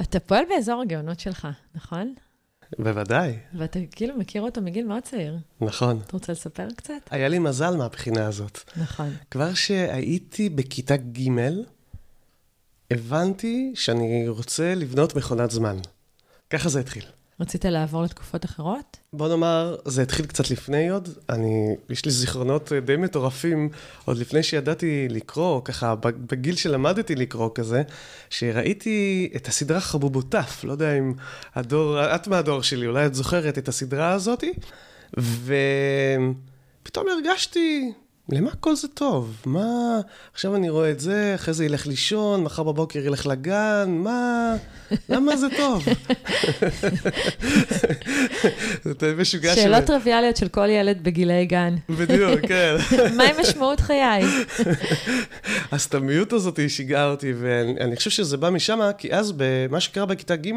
[0.00, 2.14] אתה פועל באזור הגאונות שלך, נכון?
[2.78, 3.38] בוודאי.
[3.54, 5.38] ואתה כאילו מכיר אותו מגיל מאוד צעיר.
[5.60, 6.00] נכון.
[6.06, 6.92] אתה רוצה לספר קצת?
[7.10, 8.58] היה לי מזל מהבחינה הזאת.
[8.76, 9.10] נכון.
[9.30, 11.28] כבר שהייתי בכיתה ג',
[12.90, 15.76] הבנתי שאני רוצה לבנות מכונת זמן.
[16.50, 17.04] ככה זה התחיל.
[17.42, 18.96] רצית לעבור לתקופות אחרות?
[19.12, 21.08] בוא נאמר, זה התחיל קצת לפני עוד.
[21.28, 23.68] אני, יש לי זיכרונות די מטורפים,
[24.04, 27.82] עוד לפני שידעתי לקרוא, ככה, בגיל שלמדתי לקרוא כזה,
[28.30, 31.12] שראיתי את הסדרה חבובוטף, לא יודע אם
[31.54, 34.52] הדור, את מהדור שלי, אולי את זוכרת את הסדרה הזאתי,
[36.82, 37.92] ופתאום הרגשתי,
[38.32, 39.36] למה כל זה טוב?
[39.46, 40.00] מה...
[40.32, 44.54] עכשיו אני רואה את זה, אחרי זה ילך לישון, מחר בבוקר ילך לגן, מה...
[45.08, 45.84] למה זה טוב?
[49.00, 49.60] זה משוגע של...
[49.60, 51.74] שאלות טריוויאליות של כל ילד בגילי גן.
[51.88, 52.76] בדיוק, כן.
[53.16, 54.24] מהי משמעות חיי?
[55.72, 60.50] הסתמיות הזאת שיגעה אותי, ואני חושב שזה בא משם, כי אז, במה שקרה בכיתה ג',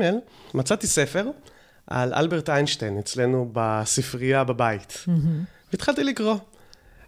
[0.53, 1.25] מצאתי ספר
[1.87, 5.05] על אלברט איינשטיין אצלנו בספרייה בבית.
[5.73, 6.35] והתחלתי לקרוא.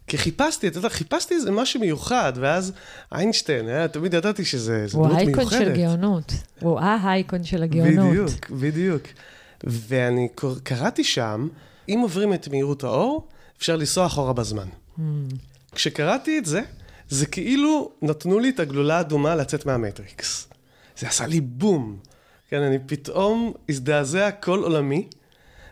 [0.08, 2.72] כי חיפשתי, אתה יודע, חיפשתי איזה משהו מיוחד, ואז
[3.12, 5.38] איינשטיין, היה, תמיד ידעתי שזה דמות מיוחדת.
[5.38, 6.34] הוא האייקון של גאונות.
[6.60, 8.10] הוא האייקון של הגאונות.
[8.10, 9.04] בדיוק, בדיוק.
[9.64, 10.28] ואני
[10.64, 11.48] קראתי שם,
[11.90, 13.28] אם עוברים את מהירות האור,
[13.58, 14.68] אפשר לנסוע אחורה בזמן.
[14.98, 15.02] Mm.
[15.72, 16.62] כשקראתי את זה,
[17.10, 20.48] זה כאילו נתנו לי את הגלולה האדומה לצאת מהמטריקס.
[21.00, 21.98] זה עשה לי בום.
[22.50, 25.08] כן, אני פתאום הזדעזע כל עולמי.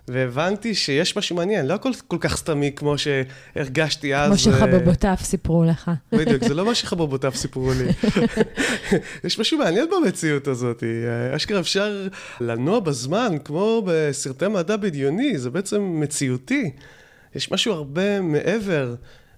[0.08, 4.28] והבנתי שיש משהו מעניין, לא הכל כל כך סתמי כמו שהרגשתי אז.
[4.28, 5.92] כמו שחבובותיו סיפרו לך.
[6.12, 7.92] בדיוק, זה לא מה שחבובותיו סיפרו לי.
[9.24, 10.84] יש משהו מעניין במציאות הזאת.
[11.36, 12.08] אשכרה אפשר
[12.42, 16.72] לנוע בזמן, כמו בסרטי מדע בדיוני, זה בעצם מציאותי.
[17.36, 18.96] יש משהו הרבה מעבר.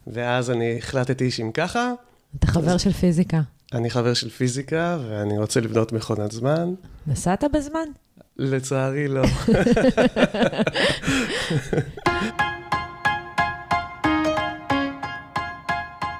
[0.07, 1.93] ואז אני החלטתי שאם ככה...
[2.39, 3.41] אתה חבר של פיזיקה.
[3.73, 6.73] אני חבר של פיזיקה, ואני רוצה לבנות מכונת זמן.
[7.07, 7.87] נסעת בזמן?
[8.39, 9.23] לצערי לא.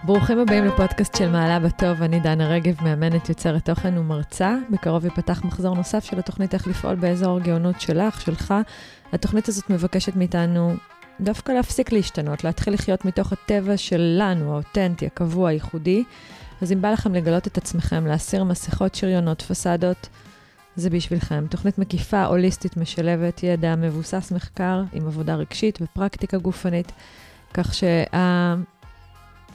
[0.04, 4.56] ברוכים הבאים לפודקאסט של מעלה בטוב, אני דנה רגב, מאמנת יוצרת תוכן ומרצה.
[4.70, 8.54] בקרוב ייפתח מחזור נוסף של התוכנית איך לפעול באזור הגאונות שלך, שלך.
[9.14, 10.76] התוכנית הזאת מבקשת מאיתנו
[11.20, 16.04] דווקא להפסיק להשתנות, להתחיל לחיות מתוך הטבע שלנו, האותנטי, הקבוע, הייחודי.
[16.62, 20.10] אז אם בא לכם לגלות את עצמכם, להסיר מסכות, שריונות, פסדות,
[20.78, 21.46] זה בשבילכם.
[21.50, 26.92] תוכנית מקיפה, הוליסטית, משלבת, ידע, מבוסס מחקר, עם עבודה רגשית ופרקטיקה גופנית,
[27.54, 27.74] כך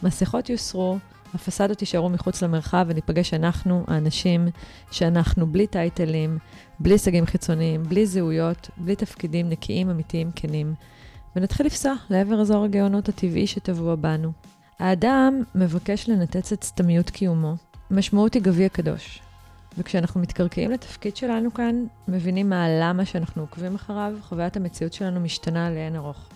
[0.03, 0.99] שהמסכות יוסרו,
[1.35, 4.49] הפסדות יישארו מחוץ למרחב, וניפגש אנחנו, האנשים
[4.91, 6.39] שאנחנו בלי טייטלים,
[6.81, 10.75] בלי הישגים חיצוניים, בלי זהויות, בלי תפקידים נקיים, אמיתיים, כנים.
[11.37, 14.33] ונתחיל לפסוע לעבר אזור הגאונות הטבעי שטבוע בנו.
[14.79, 17.55] האדם מבקש לנתץ את סתמיות קיומו.
[17.91, 19.23] משמעות היא גביע קדוש.
[19.79, 25.71] וכשאנחנו מתקרקעים לתפקיד שלנו כאן, מבינים מה הלמה שאנחנו עוקבים אחריו, חוויית המציאות שלנו משתנה
[25.71, 26.29] לאין ארוך.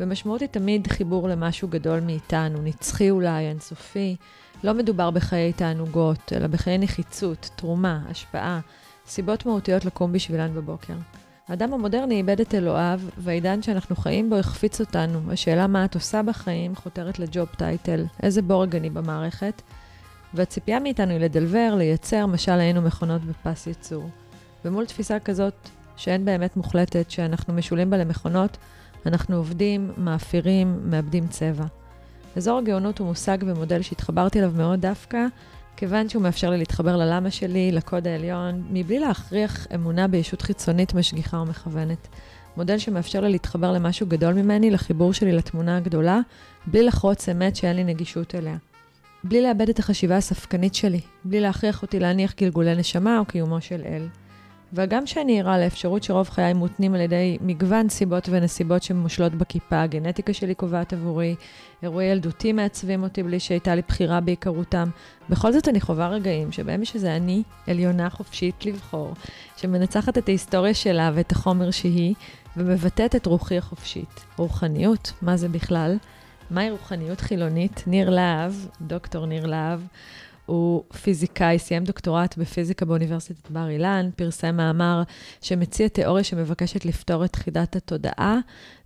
[0.00, 4.16] ומשמעות היא תמיד חיבור למשהו גדול מאיתנו, נצחי אולי, אינסופי.
[4.64, 8.60] לא מדובר בחיי תענוגות, אלא בחיי נחיצות, תרומה, השפעה,
[9.06, 10.94] סיבות מהותיות לקום בשבילן בבוקר.
[11.48, 15.32] האדם המודרני איבד את אלוהיו, והעידן שאנחנו חיים בו החפיץ אותנו.
[15.32, 19.62] השאלה מה את עושה בחיים חותרת לג'וב טייטל, איזה בורג אני במערכת,
[20.34, 24.08] והציפייה מאיתנו היא לדלבר, לייצר, משל היינו מכונות בפס ייצור.
[24.64, 28.56] ומול תפיסה כזאת, שאין באמת מוחלטת, שאנחנו משולים בה למכונות,
[29.06, 31.64] אנחנו עובדים, מאפירים, מאבדים צבע.
[32.36, 35.26] אזור הגאונות הוא מושג ומודל שהתחברתי אליו מאוד דווקא,
[35.76, 41.36] כיוון שהוא מאפשר לי להתחבר ללמה שלי, לקוד העליון, מבלי להכריח אמונה בישות חיצונית משגיחה
[41.36, 42.08] ומכוונת.
[42.56, 46.20] מודל שמאפשר לי להתחבר למשהו גדול ממני, לחיבור שלי לתמונה הגדולה,
[46.66, 48.56] בלי לחרוץ אמת שאין לי נגישות אליה.
[49.24, 53.82] בלי לאבד את החשיבה הספקנית שלי, בלי להכריח אותי להניח גלגולי נשמה או קיומו של
[53.86, 54.08] אל.
[54.72, 60.32] וגם שאני ערה לאפשרות שרוב חיי מותנים על ידי מגוון סיבות ונסיבות שמושלות בכיפה, הגנטיקה
[60.32, 61.34] שלי קובעת עבורי,
[61.82, 64.88] אירועי ילדותי מעצבים אותי בלי שהייתה לי בחירה בעיקרותם.
[65.30, 69.14] בכל זאת אני חווה רגעים שבהם יש איזה אני, עליונה חופשית לבחור,
[69.56, 72.14] שמנצחת את ההיסטוריה שלה ואת החומר שהיא,
[72.56, 74.24] ומבטאת את רוחי החופשית.
[74.36, 75.96] רוחניות, מה זה בכלל?
[76.50, 77.84] מהי רוחניות חילונית?
[77.86, 79.80] ניר להב, דוקטור ניר להב,
[80.46, 85.02] הוא פיזיקאי, סיים דוקטורט בפיזיקה באוניברסיטת בר אילן, פרסם מאמר
[85.40, 88.38] שמציע תיאוריה שמבקשת לפתור את חידת התודעה,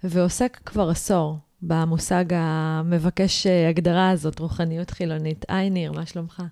[0.05, 5.44] ועוסק כבר עשור במושג המבקש הגדרה הזאת, רוחניות חילונית.
[5.49, 6.43] היי ניר, מה שלומך?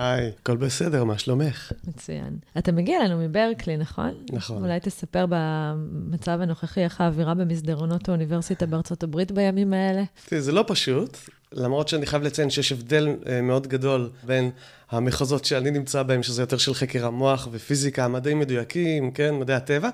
[0.00, 1.72] היי, הכל בסדר, מה שלומך?
[1.88, 2.36] מצוין.
[2.58, 4.14] אתה מגיע אלינו מברקלי, נכון?
[4.32, 4.62] נכון.
[4.64, 10.02] אולי תספר במצב הנוכחי איך האווירה במסדרונות האוניברסיטה בארצות הברית בימים האלה?
[10.26, 11.18] תראי, זה לא פשוט.
[11.52, 14.50] למרות שאני חייב לציין שיש הבדל אה, מאוד גדול בין
[14.90, 19.88] המחוזות שאני נמצא בהם, שזה יותר של חקר המוח ופיזיקה, מדעים מדויקים, כן, מדעי הטבע,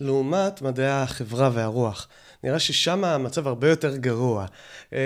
[0.00, 2.08] לעומת מדעי החברה והרוח.
[2.44, 4.46] נראה ששם המצב הרבה יותר גרוע.
[4.92, 4.98] אה,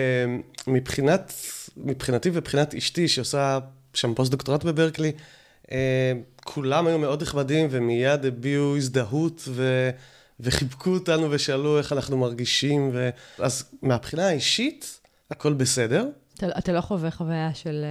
[0.67, 1.33] מבחינת,
[1.77, 3.59] מבחינתי ומבחינת אשתי, שעושה
[3.95, 5.13] שם פוסט-דוקטורט בברקלי,
[5.73, 6.13] אה,
[6.45, 9.91] כולם היו מאוד נכבדים ומיד הביעו הזדהות ו...
[10.41, 12.91] וחיבקו אותנו ושאלו איך אנחנו מרגישים.
[12.93, 13.11] ו...
[13.39, 15.01] אז מהבחינה האישית,
[15.31, 16.09] הכל בסדר.
[16.35, 17.85] אתה, אתה לא חווה חוויה של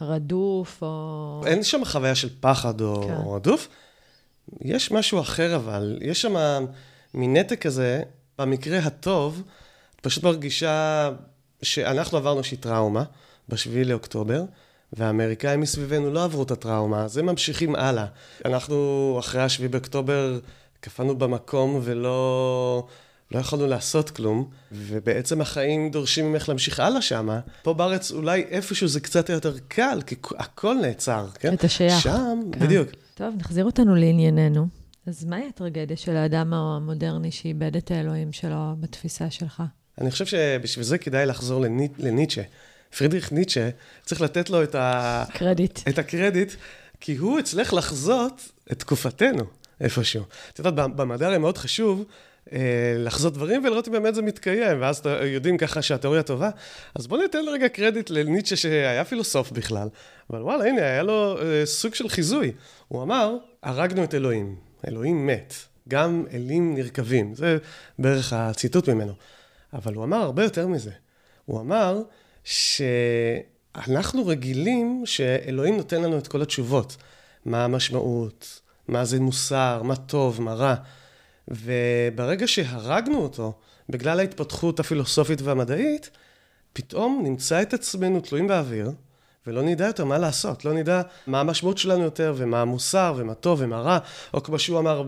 [0.00, 1.42] uh, רדוף או...
[1.46, 3.14] אין שם חוויה של פחד או, כן.
[3.34, 3.68] רדוף.
[4.60, 6.36] יש משהו אחר אבל, יש שם
[7.14, 8.02] מין נתק כזה,
[8.38, 9.42] במקרה הטוב,
[9.96, 11.10] את פשוט מרגישה
[11.62, 13.04] שאנחנו עברנו איזושהי טראומה
[13.48, 14.44] בשביעי לאוקטובר.
[14.92, 18.06] והאמריקאים מסביבנו לא עברו את הטראומה, אז הם ממשיכים הלאה.
[18.44, 20.38] אנחנו אחרי השביעי באוקטובר
[20.80, 22.86] קפאנו במקום ולא
[23.32, 27.40] לא יכולנו לעשות כלום, ובעצם החיים דורשים ממך להמשיך הלאה שמה.
[27.62, 31.54] פה בארץ אולי איפשהו זה קצת יותר קל, כי הכל נעצר, כן?
[31.54, 32.00] אתה שייך.
[32.00, 32.60] שם, כן.
[32.60, 32.88] בדיוק.
[33.14, 34.66] טוב, נחזיר אותנו לענייננו.
[35.06, 39.62] אז מהי הטרגדיה של האדם המודרני שאיבד את האלוהים שלו בתפיסה שלך?
[40.00, 41.64] אני חושב שבשביל זה כדאי לחזור
[41.98, 42.42] לניטשה.
[42.98, 43.68] פרידריך ניטשה,
[44.04, 45.24] צריך לתת לו את, ה...
[45.32, 45.88] קרדיט.
[45.88, 46.52] את הקרדיט,
[47.00, 49.44] כי הוא הצליח לחזות את תקופתנו
[49.80, 50.24] איפשהו.
[50.52, 52.04] את יודעת, במדע הרי מאוד חשוב
[52.52, 52.58] אה,
[52.98, 56.50] לחזות דברים ולראות אם באמת זה מתקיים, ואז יודעים ככה שהתיאוריה טובה.
[56.94, 59.88] אז בואו ניתן לרגע קרדיט לניטשה שהיה פילוסוף בכלל,
[60.30, 62.52] אבל וואלה, הנה, היה לו אה, סוג של חיזוי.
[62.88, 64.56] הוא אמר, הרגנו את אלוהים,
[64.88, 65.54] אלוהים מת,
[65.88, 67.58] גם אלים נרקבים, זה
[67.98, 69.12] בערך הציטוט ממנו.
[69.72, 70.90] אבל הוא אמר הרבה יותר מזה.
[71.44, 72.02] הוא אמר,
[72.48, 76.96] שאנחנו רגילים שאלוהים נותן לנו את כל התשובות.
[77.44, 80.74] מה המשמעות, מה זה מוסר, מה טוב, מה רע.
[81.48, 83.52] וברגע שהרגנו אותו,
[83.88, 86.10] בגלל ההתפתחות הפילוסופית והמדעית,
[86.72, 88.90] פתאום נמצא את עצמנו תלויים באוויר,
[89.46, 93.58] ולא נדע יותר מה לעשות, לא נדע מה המשמעות שלנו יותר, ומה המוסר, ומה טוב
[93.62, 93.98] ומה רע,
[94.34, 95.02] או כמו שהוא אמר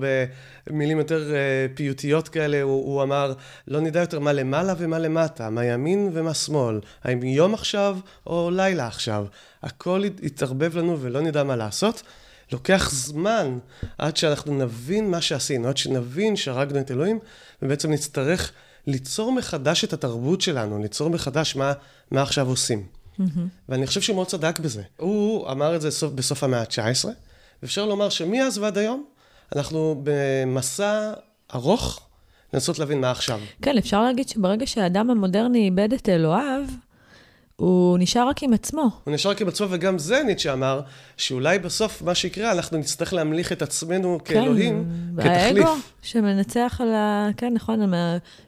[0.67, 3.35] במילים יותר אה, פיוטיות כאלה, הוא, הוא אמר,
[3.69, 8.51] לא נדע יותר מה למעלה ומה למטה, מה ימין ומה שמאל, האם יום עכשיו או
[8.53, 9.27] לילה עכשיו.
[9.63, 12.03] הכל יתערבב לנו ולא נדע מה לעשות.
[12.53, 13.59] לוקח זמן
[13.99, 17.19] עד שאנחנו נבין מה שעשינו, עד שנבין שהרגנו את אלוהים,
[17.63, 18.53] ובעצם נצטרך
[18.87, 21.73] ליצור מחדש את התרבות שלנו, ליצור מחדש מה,
[22.11, 23.00] מה עכשיו עושים.
[23.69, 24.83] ואני חושב שהוא מאוד צדק בזה.
[24.97, 27.09] הוא אמר את זה בסוף, בסוף המאה ה-19,
[27.63, 29.05] ואפשר לומר שמאז ועד היום,
[29.57, 31.13] אנחנו במסע
[31.55, 32.01] ארוך
[32.55, 33.41] לנסות להבין מה עכשיו.
[33.63, 36.63] כן, אפשר להגיד שברגע שהאדם המודרני איבד את אלוהיו,
[37.61, 38.91] הוא נשאר רק עם עצמו.
[39.05, 40.81] הוא נשאר רק עם עצמו, וגם זה ניטשה אמר,
[41.17, 44.85] שאולי בסוף מה שיקרה, אנחנו נצטרך להמליך את עצמנו כן, כאלוהים,
[45.17, 45.67] כתחליף.
[45.67, 47.29] האגו שמנצח על ה...
[47.37, 47.93] כן, נכון,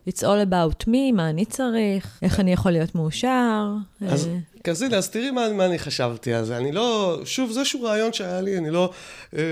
[0.08, 3.66] it's all about me, מה אני צריך, איך אני יכול להיות מאושר.
[4.08, 4.28] אז,
[4.70, 6.56] אז הנה, אז תראי מה, מה אני חשבתי על זה.
[6.56, 8.90] אני לא, שוב, זה איזשהו רעיון שהיה לי, אני לא,
[9.36, 9.42] אה,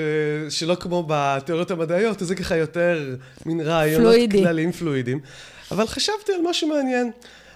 [0.51, 3.17] שלא כמו בתיאוריות המדעיות, זה ככה יותר
[3.47, 4.39] מין רעיונות פלואידי.
[4.39, 5.21] כלליים פלואידים.
[5.71, 7.11] אבל חשבתי על משהו מעניין.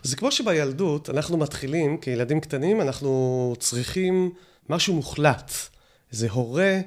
[0.04, 4.30] זה כמו שבילדות אנחנו מתחילים, כילדים קטנים, אנחנו צריכים
[4.68, 5.52] משהו מוחלט.
[6.12, 6.80] איזה הורה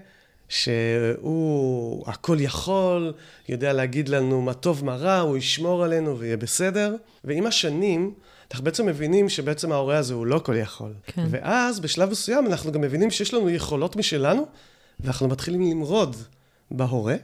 [0.50, 3.14] שהוא הכל יכול,
[3.50, 6.96] יודע להגיד לנו מה טוב, מה רע, הוא ישמור עלינו ויהיה בסדר.
[7.24, 8.14] ועם השנים,
[8.52, 10.94] אנחנו בעצם מבינים שבעצם ההורה הזה הוא לא כל יכול.
[11.08, 11.26] כן.
[11.30, 14.46] ואז בשלב מסוים אנחנו גם מבינים שיש לנו יכולות משלנו,
[15.00, 16.16] ואנחנו מתחילים למרוד
[16.72, 17.16] בהורה.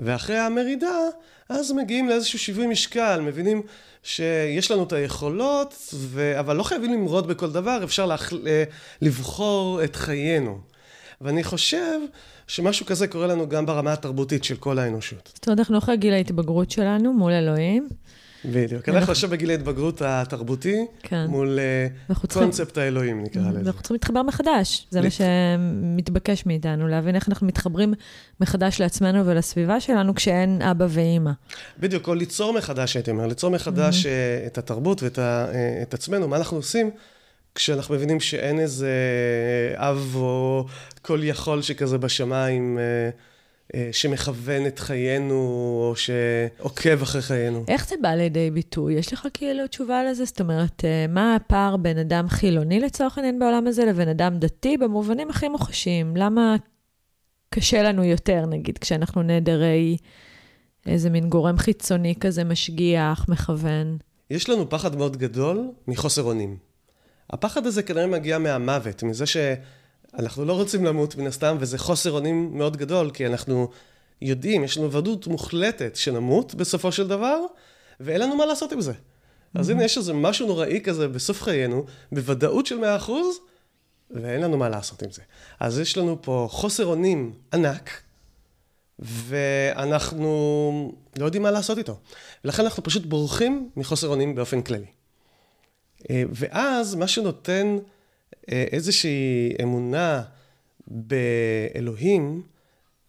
[0.00, 0.98] ואחרי המרידה,
[1.48, 3.62] אז מגיעים לאיזשהו שיווי משקל, מבינים
[4.02, 6.40] שיש לנו את היכולות, ו...
[6.40, 8.32] אבל לא חייבים למרוד בכל דבר, אפשר להח...
[9.02, 10.58] לבחור את חיינו.
[11.20, 12.00] ואני חושב
[12.46, 15.32] שמשהו כזה קורה לנו גם ברמה התרבותית של כל האנושות.
[15.34, 17.88] זאת אומרת, אנחנו אחרי גיל ההתבגרות שלנו מול אלוהים.
[18.44, 18.88] בדיוק.
[18.88, 21.26] אנחנו עכשיו בגיל ההתבגרות התרבותי, כן.
[21.28, 21.58] מול
[22.12, 23.58] uh, קונספט האלוהים, נקרא לזה.
[23.58, 24.86] אנחנו צריכים להתחבר מחדש.
[24.90, 27.94] זה מה שמתבקש מאיתנו, להבין איך אנחנו מתחברים
[28.40, 31.30] מחדש לעצמנו ולסביבה שלנו כשאין אבא ואימא.
[31.80, 34.46] בדיוק, או ליצור מחדש, הייתי אומר, ליצור מחדש mm-hmm.
[34.46, 36.90] את התרבות ואת אה, עצמנו, מה אנחנו עושים.
[37.54, 38.90] כשאנחנו מבינים שאין איזה
[39.74, 40.66] אב או
[41.02, 43.10] כל יכול שכזה בשמיים, אה,
[43.92, 45.34] שמכוון את חיינו,
[45.80, 47.64] או שעוקב אחרי חיינו.
[47.68, 48.94] איך זה בא לידי ביטוי?
[48.94, 50.24] יש לך כאילו תשובה לזה?
[50.24, 54.76] זאת אומרת, אה, מה הפער בין אדם חילוני לצורך העניין בעולם הזה לבין אדם דתי
[54.76, 56.16] במובנים הכי מוחשיים?
[56.16, 56.56] למה
[57.50, 59.96] קשה לנו יותר, נגיד, כשאנחנו נעדרי
[60.86, 63.98] איזה מין גורם חיצוני כזה, משגיח, מכוון?
[64.30, 66.56] יש לנו פחד מאוד גדול מחוסר אונים.
[67.30, 69.36] הפחד הזה כנראה מגיע מהמוות, מזה ש...
[70.18, 73.70] אנחנו לא רוצים למות מן הסתם, וזה חוסר אונים מאוד גדול, כי אנחנו
[74.22, 77.40] יודעים, יש לנו ודאות מוחלטת שנמות בסופו של דבר,
[78.00, 78.92] ואין לנו מה לעשות עם זה.
[79.54, 83.10] אז הנה, יש איזה משהו נוראי כזה בסוף חיינו, בוודאות של 100%,
[84.10, 85.22] ואין לנו מה לעשות עם זה.
[85.60, 87.90] אז יש לנו פה חוסר אונים ענק,
[88.98, 91.98] ואנחנו לא יודעים מה לעשות איתו.
[92.44, 94.86] ולכן אנחנו פשוט בורחים מחוסר אונים באופן כללי.
[96.10, 97.76] אה, ואז מה שנותן
[98.48, 100.22] איזושהי אמונה
[100.86, 102.42] באלוהים,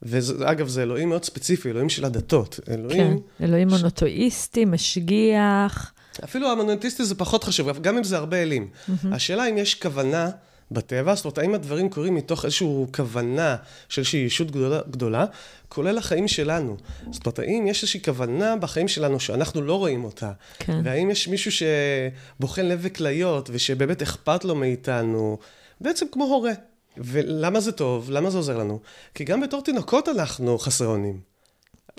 [0.02, 2.60] ואגב, זה אלוהים מאוד ספציפי, אלוהים של הדתות.
[2.70, 3.20] אלוהים...
[3.38, 5.94] כן, אלוהים מונותואיסטי, משגיח.
[6.24, 8.70] אפילו המונותאיסטי זה פחות חשוב, גם אם זה הרבה אלים.
[8.70, 9.08] Mm-hmm.
[9.12, 10.30] השאלה אם יש כוונה
[10.72, 13.56] בטבע, זאת אומרת, האם הדברים קורים מתוך איזושהי כוונה
[13.90, 15.26] של איזושהי ישות גדולה, גדולה,
[15.70, 16.78] כולל החיים שלנו.
[17.12, 20.32] זאת אומרת, האם יש איזושהי כוונה בחיים שלנו שאנחנו לא רואים אותה?
[20.60, 20.82] כן.
[20.84, 25.38] והאם יש מישהו שבוחן לב וכליות, ושבאמת אכפת לו מאיתנו,
[25.82, 26.54] בעצם כמו הורה.
[26.98, 28.12] ולמה זה טוב?
[28.12, 28.80] למה זה עוזר לנו?
[29.14, 31.20] כי גם בתור תינוקות אנחנו חסרי אונים.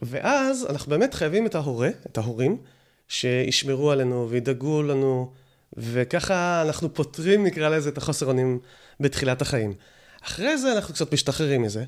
[0.02, 2.56] ואז אנחנו באמת חייבים את ההורה, את ההורים,
[3.08, 5.30] שישמרו עלינו וידאגו לנו,
[5.76, 8.58] וככה אנחנו פותרים, נקרא לזה, את החוסר אונים
[9.00, 9.72] בתחילת החיים.
[10.22, 11.84] אחרי זה אנחנו קצת משתחררים מזה.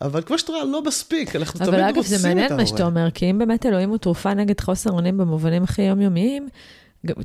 [0.00, 1.90] אבל כמו שאתה רואה, לא מספיק, אנחנו תמיד רוצים את ההורה.
[1.90, 4.90] אבל אגב, זה מעניין מה שאתה אומר, כי אם באמת אלוהים הוא תרופה נגד חוסר
[4.90, 6.48] אונים במובנים הכי יומיומיים,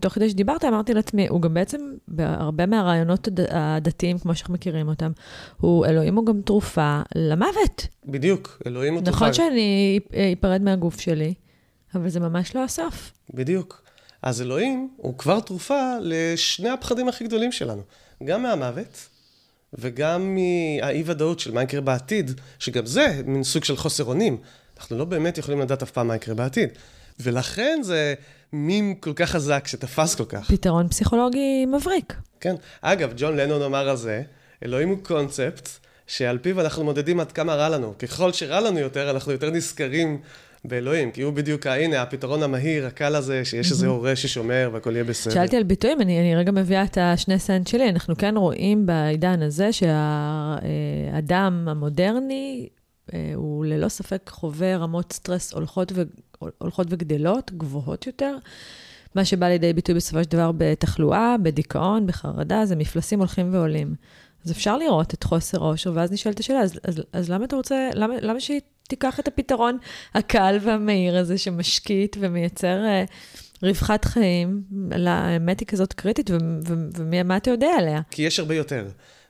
[0.02, 5.12] תוך כדי שדיברת, אמרתי לעצמי, הוא גם בעצם, בהרבה מהרעיונות הדתיים, כמו שאנחנו מכירים אותם,
[5.58, 7.88] הוא, אלוהים הוא גם תרופה למוות.
[8.06, 9.16] בדיוק, אלוהים הוא תרופה.
[9.16, 10.00] נכון שאני
[10.40, 11.34] אפרד מהגוף שלי,
[11.96, 13.12] אבל זה ממש לא הסוף.
[13.34, 13.82] בדיוק.
[14.22, 17.82] אז אלוהים הוא כבר תרופה לשני הפחדים הכי גדולים שלנו.
[18.24, 19.08] גם מהמוות,
[19.74, 24.38] וגם מהאי-ודאות של מה יקרה בעתיד, שגם זה מין סוג של חוסר אונים.
[24.78, 26.70] אנחנו לא באמת יכולים לדעת אף פעם מה יקרה בעתיד.
[27.20, 28.14] ולכן זה
[28.54, 30.52] מים כל כך חזק שתפס כל כך.
[30.52, 32.14] פתרון פסיכולוגי מבריק.
[32.40, 32.56] כן.
[32.82, 34.22] אגב, ג'ון לנון אמר על זה,
[34.66, 35.70] אלוהים הוא קונספט
[36.08, 37.98] שעל פיו אנחנו מודדים עד כמה רע לנו.
[37.98, 40.22] ככל שרע לנו יותר, אנחנו יותר נזכרים
[40.66, 45.04] באלוהים, כי הוא בדיוק, הנה, הפתרון המהיר, הקל הזה, שיש איזה הורה ששומר והכל יהיה
[45.04, 45.34] בסדר.
[45.34, 47.90] שאלתי על ביטויים, אני, אני רגע מביאה את השני סנט שלי.
[47.90, 52.70] אנחנו כן רואים בעידן הזה שהאדם המודרני,
[53.14, 56.02] אה, הוא ללא ספק חווה רמות סטרס הולכות, ו,
[56.58, 58.38] הולכות וגדלות, גבוהות יותר.
[59.16, 63.96] מה שבא לידי ביטוי בסופו של דבר בתחלואה, בדיכאון, בחרדה, זה מפלסים הולכים ועולים.
[64.46, 67.90] אז אפשר לראות את חוסר האושר, ואז נשאלת השאלה, אז, אז, אז למה אתה רוצה,
[67.94, 69.78] למה, למה שהיא תיקח את הפתרון
[70.14, 73.12] הקל והמהיר הזה שמשקיט ומייצר uh,
[73.64, 74.62] רווחת חיים,
[75.06, 76.30] האמת היא כזאת קריטית,
[76.96, 78.02] ומה אתה יודע עליה?
[78.12, 78.88] כי יש הרבה יותר.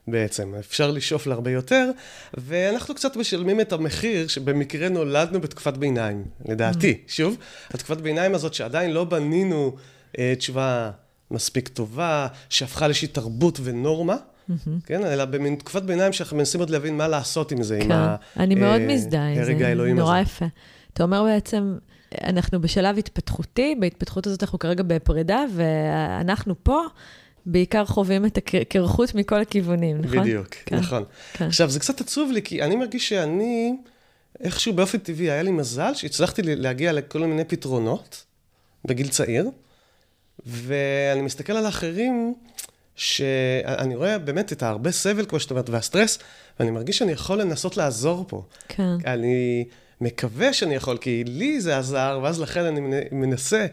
[0.08, 0.54] בעצם.
[0.60, 1.92] אפשר לשאוף להרבה יותר,
[2.34, 6.98] ואנחנו קצת משלמים את המחיר שבמקרה נולדנו בתקופת ביניים, לדעתי.
[7.06, 7.12] Mm.
[7.12, 7.38] שוב,
[7.70, 9.76] התקופת ביניים הזאת שעדיין לא בנינו
[10.20, 10.92] אה, תשובה
[11.32, 14.16] מספיק טובה, שהפכה לאיזושהי תרבות ונורמה.
[14.52, 14.86] Mm-hmm.
[14.86, 17.86] כן, אלא במין תקופת ביניים שאנחנו מנסים עוד להבין מה לעשות עם זה, כן.
[17.86, 18.16] עם ה...
[18.38, 20.22] אני מאוד אה, מזדהה עם זה, נורא הזה.
[20.22, 20.46] יפה.
[20.94, 21.78] אתה אומר בעצם,
[22.24, 26.82] אנחנו בשלב התפתחותי, בהתפתחות הזאת אנחנו כרגע בפרידה, ואנחנו פה
[27.46, 30.20] בעיקר חווים את הקרחות מכל הכיוונים, נכון?
[30.20, 31.04] בדיוק, כן, נכון.
[31.34, 31.46] כן.
[31.46, 33.76] עכשיו, זה קצת עצוב לי, כי אני מרגיש שאני,
[34.40, 38.26] איכשהו באופן טבעי, היה לי מזל שהצלחתי להגיע לכל מיני פתרונות
[38.86, 39.50] בגיל צעיר,
[40.46, 42.34] ואני מסתכל על האחרים,
[42.96, 46.20] שאני רואה באמת את ההרבה סבל, כמו שאת אומרת, והסטרס,
[46.60, 48.44] ואני מרגיש שאני יכול לנסות לעזור פה.
[48.68, 48.96] כן.
[49.06, 49.66] אני
[50.02, 52.80] מקווה שאני יכול, כי לי זה עזר, ואז לכן אני
[53.12, 53.66] מנסה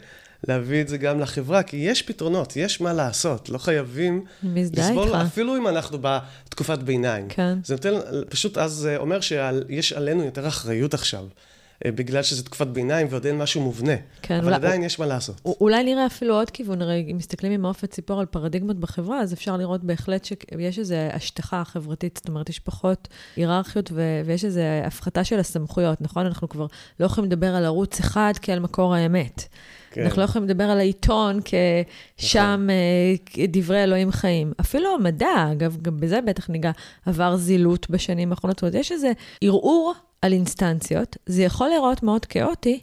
[0.48, 5.18] להביא את זה גם לחברה, כי יש פתרונות, יש מה לעשות, לא חייבים לסבול, איתך.
[5.26, 7.28] אפילו אם אנחנו בתקופת ביניים.
[7.28, 7.58] כן.
[7.64, 7.94] זה נותן,
[8.28, 11.24] פשוט אז אומר שיש עלינו יותר אחריות עכשיו.
[11.84, 13.92] אה, בגלל שזו תקופת ביניים ועוד אין משהו מובנה.
[14.22, 15.40] כן, אבל אולי, עדיין יש מה לעשות.
[15.44, 19.32] אולי נראה אפילו עוד כיוון, הרי אם מסתכלים עם מעוף הציפור על פרדיגמות בחברה, אז
[19.32, 24.60] אפשר לראות בהחלט שיש איזו השטחה חברתית, זאת אומרת, יש פחות היררכיות ו- ויש איזו
[24.84, 26.26] הפחתה של הסמכויות, נכון?
[26.26, 26.66] אנחנו כבר
[27.00, 29.48] לא יכולים לדבר על ערוץ אחד כעל מקור האמת.
[29.90, 30.04] כן.
[30.04, 31.40] אנחנו לא יכולים לדבר על העיתון
[32.16, 33.44] כשם נכון.
[33.48, 34.52] דברי אלוהים חיים.
[34.60, 36.70] אפילו המדע, אגב, גם בזה בטח ניגע,
[37.06, 38.56] עבר זילות בשנים האחרונות.
[38.56, 41.16] זאת אומרת, יש איזה ערעור על אינסטנציות.
[41.26, 42.80] זה יכול להיראות מאוד כאוטי,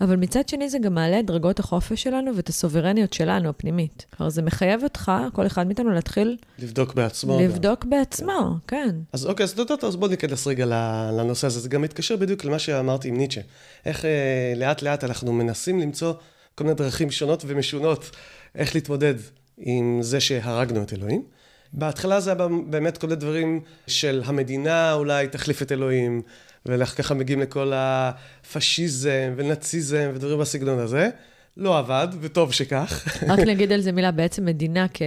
[0.00, 4.06] אבל מצד שני זה גם מעלה את דרגות החופש שלנו ואת הסוברניות שלנו, הפנימית.
[4.16, 6.36] כלומר, זה מחייב אותך, כל אחד מאיתנו, להתחיל...
[6.58, 7.40] לבדוק בעצמו.
[7.40, 7.90] לבדוק גם.
[7.90, 8.76] בעצמו, כן.
[8.90, 8.96] כן.
[9.12, 10.66] אז אוקיי, אז, אז, אז בואו ניכנס רגע
[11.12, 11.60] לנושא הזה.
[11.60, 13.40] זה גם מתקשר בדיוק למה שאמרתי עם ניטשה.
[13.86, 16.12] איך אה, לאט-לאט אנחנו מנסים למצוא
[16.58, 18.10] כל מיני דרכים שונות ומשונות
[18.54, 19.14] איך להתמודד
[19.58, 21.22] עם זה שהרגנו את אלוהים.
[21.72, 26.22] בהתחלה זה היה באמת כל מיני דברים של המדינה אולי תחליף את אלוהים,
[26.66, 31.10] ואנחנו ככה מגיעים לכל הפשיזם ונאציזם ודברים בסגנון הזה.
[31.58, 33.22] לא עבד, וטוב שכך.
[33.28, 35.02] רק נגיד על זה מילה, בעצם מדינה כ,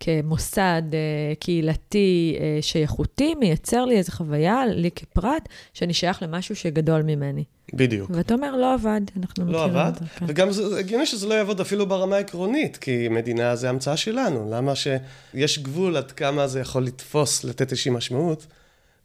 [0.00, 7.02] כמוסד אה, קהילתי אה, שייכותי, מייצר לי איזו חוויה, לי כפרט, שאני שייך למשהו שגדול
[7.02, 7.44] ממני.
[7.74, 8.10] בדיוק.
[8.14, 10.06] ואתה אומר, לא עבד, אנחנו לא מכירים עבד, זה.
[10.18, 10.26] כן.
[10.28, 14.50] וגם זה הגיוני שזה לא יעבוד אפילו ברמה העקרונית, כי מדינה זה המצאה שלנו.
[14.50, 18.46] למה שיש גבול עד כמה זה יכול לתפוס, לתת איזושהי משמעות,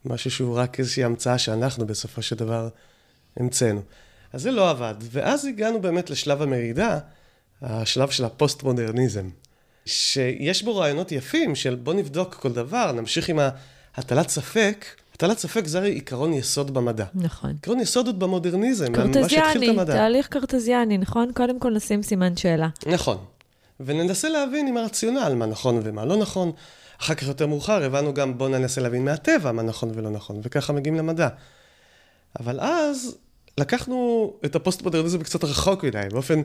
[0.04, 2.68] משהו שהוא רק איזושהי המצאה שאנחנו בסופו של דבר
[3.36, 3.80] המצאנו.
[4.32, 4.94] אז זה לא עבד.
[5.00, 6.98] ואז הגענו באמת לשלב המרידה,
[7.62, 9.28] השלב של הפוסט-מודרניזם,
[9.86, 13.38] שיש בו רעיונות יפים של בוא נבדוק כל דבר, נמשיך עם
[13.96, 14.84] הטלת ספק.
[15.14, 17.04] הטלת ספק זה הרי עיקרון יסוד במדע.
[17.14, 17.50] נכון.
[17.50, 19.92] עיקרון יסוד עוד במודרניזם, מה שהתחיל את המדע.
[19.92, 21.30] תהליך קרטזיאני, נכון?
[21.34, 22.68] קודם כל נשים סימן שאלה.
[22.86, 23.18] נכון.
[23.80, 26.52] וננסה להבין עם הרציונל מה נכון ומה לא נכון.
[27.00, 30.72] אחר כך יותר מאוחר הבנו גם בואו ננסה להבין מהטבע מה נכון ולא נכון, וככה
[30.72, 31.28] מגיעים למדע.
[32.40, 33.16] אבל אז
[33.58, 36.42] לקחנו את הפוסט-מודרניזם קצת רחוק מדי, באופן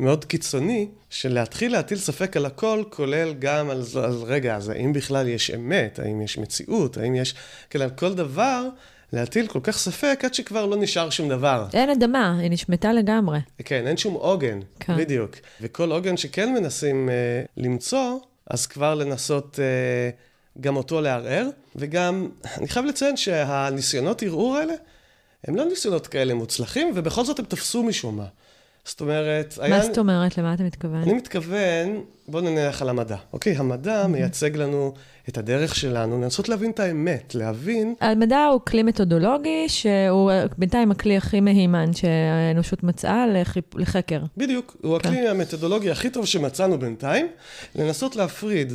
[0.00, 4.92] מאוד קיצוני, של להתחיל להטיל ספק על הכל, כולל גם על, על רגע, אז האם
[4.92, 7.34] בכלל יש אמת, האם יש מציאות, האם יש,
[7.74, 8.68] על כל דבר,
[9.12, 11.66] להטיל כל כך ספק עד שכבר לא נשאר שום דבר.
[11.72, 13.38] אין אדמה, היא נשמטה לגמרי.
[13.64, 14.96] כן, אין שום עוגן, כן.
[14.96, 15.36] בדיוק.
[15.60, 17.14] וכל עוגן שכן מנסים אה,
[17.56, 18.18] למצוא,
[18.50, 20.10] אז כבר לנסות אה,
[20.60, 24.74] גם אותו לערער, וגם, אני חייב לציין שהניסיונות ערעור האלה,
[25.44, 28.26] הם לא ניסיונות כאלה מוצלחים, ובכל זאת הם תפסו משום מה.
[28.84, 30.38] זאת אומרת, מה זאת אומרת?
[30.38, 31.02] למה אתה מתכוון?
[31.02, 33.16] אני מתכוון, בואו נניח על המדע.
[33.32, 34.92] אוקיי, המדע מייצג לנו
[35.28, 37.94] את הדרך שלנו, לנסות להבין את האמת, להבין...
[38.00, 43.74] המדע הוא כלי מתודולוגי, שהוא בינתיים הכלי הכי מהימן שהאנושות מצאה לחיפ...
[43.74, 44.20] לחקר.
[44.36, 45.08] בדיוק, הוא כן.
[45.08, 47.28] הכלי המתודולוגי הכי טוב שמצאנו בינתיים,
[47.74, 48.72] לנסות להפריד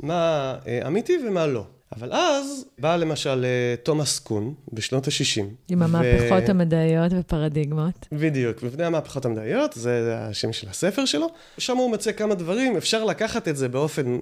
[0.00, 1.64] מה אה, אמיתי ומה לא.
[1.96, 5.42] אבל אז בא למשל אה, תומאס קון בשנות ה-60.
[5.68, 8.06] עם המהפכות המדעיות ופרדיגמות.
[8.12, 11.26] בדיוק, מבנה המהפכות המדעיות, זה השם של הספר שלו.
[11.58, 14.18] שם הוא מציע כמה דברים, אפשר לקחת את זה באופן,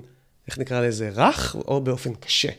[0.46, 2.50] איך נקרא לזה, רך, או באופן קשה.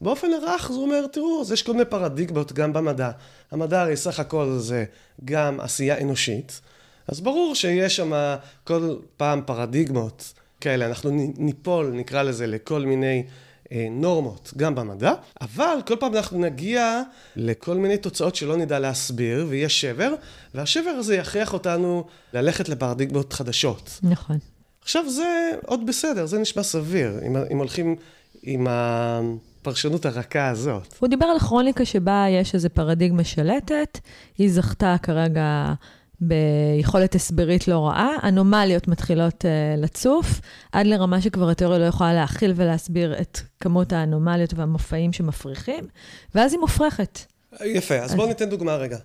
[0.00, 3.10] באופן הרך זה אומר, תראו, אז יש כל מיני פרדיגמות גם במדע.
[3.50, 4.84] המדע הרי סך הכל זה
[5.24, 6.60] גם עשייה אנושית,
[7.08, 8.12] אז ברור שיש שם
[8.64, 13.24] כל פעם פרדיגמות כאלה, אנחנו ניפול, נקרא לזה, לכל מיני
[13.90, 17.02] נורמות, גם במדע, אבל כל פעם אנחנו נגיע
[17.36, 20.14] לכל מיני תוצאות שלא נדע להסביר, ויהיה שבר,
[20.54, 24.00] והשבר הזה יכריח אותנו ללכת לפרדיגמות חדשות.
[24.02, 24.38] נכון.
[24.82, 27.96] עכשיו זה עוד בסדר, זה נשמע סביר, אם, אם הולכים
[28.42, 30.94] עם הפרשנות הרכה הזאת.
[30.98, 33.98] הוא דיבר על כרוניקה שבה יש איזו פרדיגמה שלטת,
[34.38, 35.72] היא זכתה כרגע
[36.20, 40.40] ביכולת הסברית לא רעה, אנומליות מתחילות uh, לצוף,
[40.72, 45.84] עד לרמה שכבר התיאוריה לא יכולה להכיל ולהסביר את כמות האנומליות והמופעים שמפריחים,
[46.34, 47.18] ואז היא מופרכת.
[47.64, 48.98] יפה, אז בואו ניתן דוגמה רגע.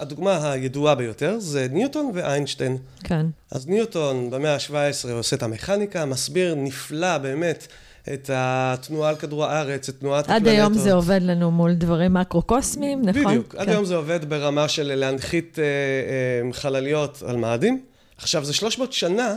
[0.00, 2.76] הדוגמה הידועה ביותר זה ניוטון ואיינשטיין.
[3.04, 3.26] כן.
[3.50, 7.66] אז ניוטון במאה ה-17 עושה את המכניקה, מסביר נפלא באמת
[8.14, 10.52] את התנועה על כדור הארץ, את תנועת עד הפלנטות.
[10.52, 13.24] היום זה עובד לנו מול דברים מקרו-קוסמיים, נכון?
[13.24, 13.72] בדיוק, עד כן.
[13.72, 17.82] היום זה עובד ברמה של להנחית אה, אה, חלליות על מאדים.
[18.16, 19.36] עכשיו, זה 300 שנה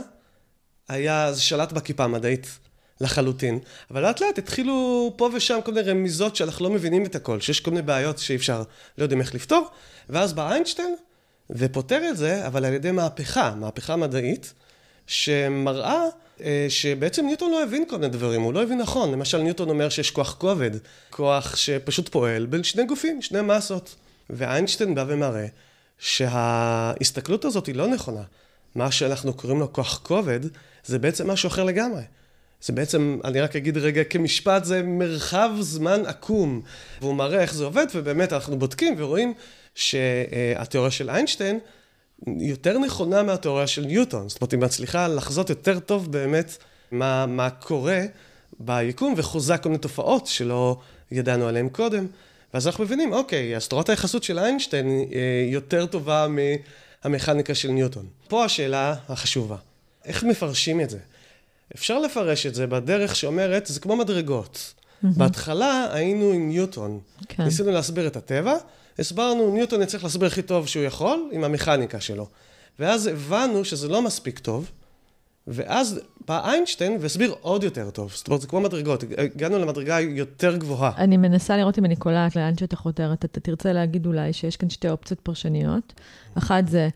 [0.88, 2.58] היה, זה שלט בכיפה המדעית
[3.00, 3.58] לחלוטין,
[3.90, 7.60] אבל לאט לאט התחילו פה ושם כל מיני רמיזות שאנחנו לא מבינים את הכל, שיש
[7.60, 8.62] כל מיני בעיות שאי אפשר,
[8.98, 9.68] לא יודעים איך לפתור,
[10.08, 10.94] ואז בא איינשטיין
[11.50, 14.54] ופותר את זה, אבל על ידי מהפכה, מהפכה מדעית,
[15.06, 16.08] שמראה אה,
[16.68, 19.12] שבעצם ניוטון לא הבין כל מיני דברים, הוא לא הבין נכון.
[19.12, 20.70] למשל, ניוטון אומר שיש כוח כובד,
[21.10, 23.94] כוח שפשוט פועל בין שני גופים, שני מסות.
[24.30, 25.46] ואיינשטיין בא ומראה
[25.98, 28.22] שההסתכלות הזאת היא לא נכונה.
[28.74, 30.40] מה שאנחנו קוראים לו כוח כובד,
[30.84, 32.02] זה בעצם משהו אחר לגמרי.
[32.62, 36.62] זה בעצם, אני רק אגיד רגע כמשפט, זה מרחב זמן עקום.
[37.00, 39.34] והוא מראה איך זה עובד, ובאמת אנחנו בודקים ורואים
[39.74, 41.58] שהתיאוריה של איינשטיין
[42.26, 44.28] יותר נכונה מהתיאוריה של ניוטון.
[44.28, 46.56] זאת אומרת, היא מצליחה לחזות יותר טוב באמת
[46.92, 48.02] מה, מה קורה
[48.60, 50.76] ביקום, וחוזה כל מיני תופעות שלא
[51.10, 52.06] ידענו עליהן קודם.
[52.54, 56.26] ואז אנחנו מבינים, אוקיי, אז תורת היחסות של איינשטיין היא יותר טובה
[57.04, 58.06] מהמכניקה של ניוטון.
[58.28, 59.56] פה השאלה החשובה,
[60.04, 60.98] איך מפרשים את זה?
[61.74, 64.74] אפשר לפרש את זה בדרך שאומרת, זה כמו מדרגות.
[64.74, 65.06] Mm-hmm.
[65.16, 67.00] בהתחלה היינו עם ניוטון.
[67.28, 67.42] כן.
[67.42, 68.54] ניסינו להסביר את הטבע,
[68.98, 72.26] הסברנו, ניוטון יצטרך להסביר הכי טוב שהוא יכול, עם המכניקה שלו.
[72.78, 74.70] ואז הבנו שזה לא מספיק טוב,
[75.46, 78.12] ואז בא איינשטיין והסביר עוד יותר טוב.
[78.14, 80.92] זאת אומרת, זה כמו מדרגות, הגענו למדרגה יותר גבוהה.
[80.96, 83.24] אני מנסה לראות אם אני קולעת לאן שאתה חותרת.
[83.24, 85.92] אתה תרצה להגיד אולי שיש כאן שתי אופציות פרשניות.
[86.34, 86.88] אחת זה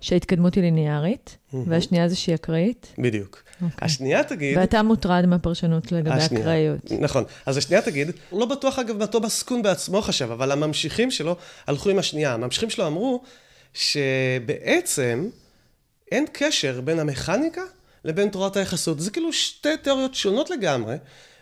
[0.00, 2.94] שההתקדמות היא ליניארית, והשנייה זה שהיא אקראית.
[2.98, 3.42] בדיוק.
[3.62, 3.76] אוקיי.
[3.80, 4.58] השנייה תגיד...
[4.58, 6.42] ואתה מוטרד מהפרשנות לגבי השנייה.
[6.42, 6.92] אקראיות.
[7.00, 7.24] נכון.
[7.46, 11.90] אז השנייה תגיד, לא בטוח אגב מה תומאס קון בעצמו חשב, אבל הממשיכים שלו הלכו
[11.90, 12.34] עם השנייה.
[12.34, 13.22] הממשיכים שלו אמרו
[13.74, 15.28] שבעצם
[16.12, 17.62] אין קשר בין המכניקה
[18.04, 19.00] לבין תורת היחסות.
[19.00, 20.96] זה כאילו שתי תיאוריות שונות לגמרי,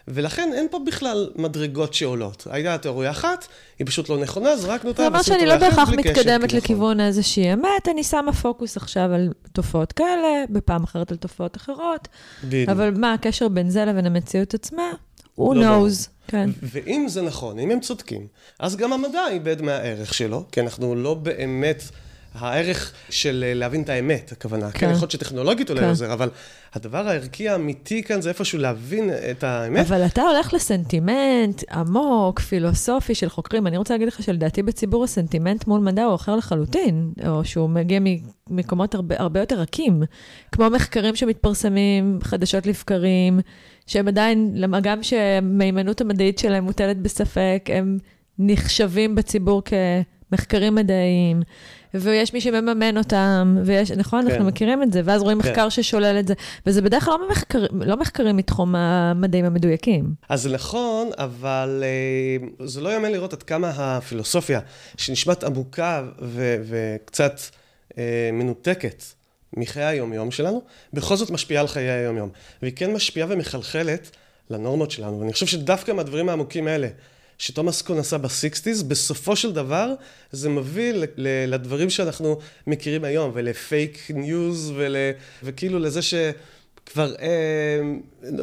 [0.08, 2.46] ולכן אין פה בכלל מדרגות שעולות.
[2.50, 3.46] הייתה תיאוריה אחת,
[3.78, 7.88] היא פשוט לא נכונה, זרקנו אותה, זה אומר שאני לא בהכרח מתקדמת לכיוון איזושהי אמת,
[7.90, 12.08] אני שמה פוקוס עכשיו על תופעות כאלה, בפעם אחרת על תופעות אחרות.
[12.44, 12.68] בדיוק.
[12.68, 14.92] אבל מה הקשר בין זה לבין המציאות עצמה?
[15.38, 15.88] who לא ברור.
[15.88, 16.50] knows, כן.
[16.62, 18.26] ואם זה נכון, אם הם צודקים,
[18.58, 21.82] אז גם המדע איבד מהערך שלו, כי אנחנו לא באמת...
[22.34, 24.70] הערך של אה, להבין את האמת, הכוונה.
[24.70, 24.86] כן, כן.
[24.86, 25.88] יכול להיות שטכנולוגית אולי כן.
[25.88, 26.30] עוזר, אבל
[26.74, 29.86] הדבר הערכי האמיתי כאן זה איפשהו להבין את האמת.
[29.86, 33.66] אבל אתה הולך לסנטימנט עמוק, פילוסופי של חוקרים.
[33.66, 38.00] אני רוצה להגיד לך שלדעתי בציבור הסנטימנט מול מדע הוא אחר לחלוטין, או שהוא מגיע
[38.50, 40.02] ממקומות הרבה, הרבה יותר רכים,
[40.52, 43.40] כמו מחקרים שמתפרסמים חדשות לבקרים,
[43.86, 47.98] שהם עדיין, גם שהמהימנות המדעית שלהם מוטלת בספק, הם
[48.38, 49.62] נחשבים בציבור
[50.30, 51.42] כמחקרים מדעיים.
[51.94, 54.24] ויש מי שמממן אותם, ויש, נכון?
[54.24, 54.30] כן.
[54.30, 55.48] אנחנו מכירים את זה, ואז רואים כן.
[55.48, 56.34] מחקר ששולל את זה,
[56.66, 60.14] וזה בדרך כלל לא מחקר, לא מחקרים מתחום המדעים המדויקים.
[60.28, 64.60] אז נכון, אבל אה, זה לא יאמן לראות עד כמה הפילוסופיה,
[64.96, 67.40] שנשמעת עמוקה ו- וקצת
[67.98, 69.02] אה, מנותקת
[69.56, 72.28] מחיי היום-יום שלנו, בכל זאת משפיעה על חיי היום-יום.
[72.62, 74.10] והיא כן משפיעה ומחלחלת
[74.50, 76.88] לנורמות שלנו, ואני חושב שדווקא מהדברים העמוקים האלה,
[77.38, 79.94] שתומאס קון עשה ב sixties, בסופו של דבר
[80.32, 84.96] זה מביא ל- ל- לדברים שאנחנו מכירים היום, ולפייק ניוז, ול-
[85.42, 87.80] וכאילו לזה שכבר, אה,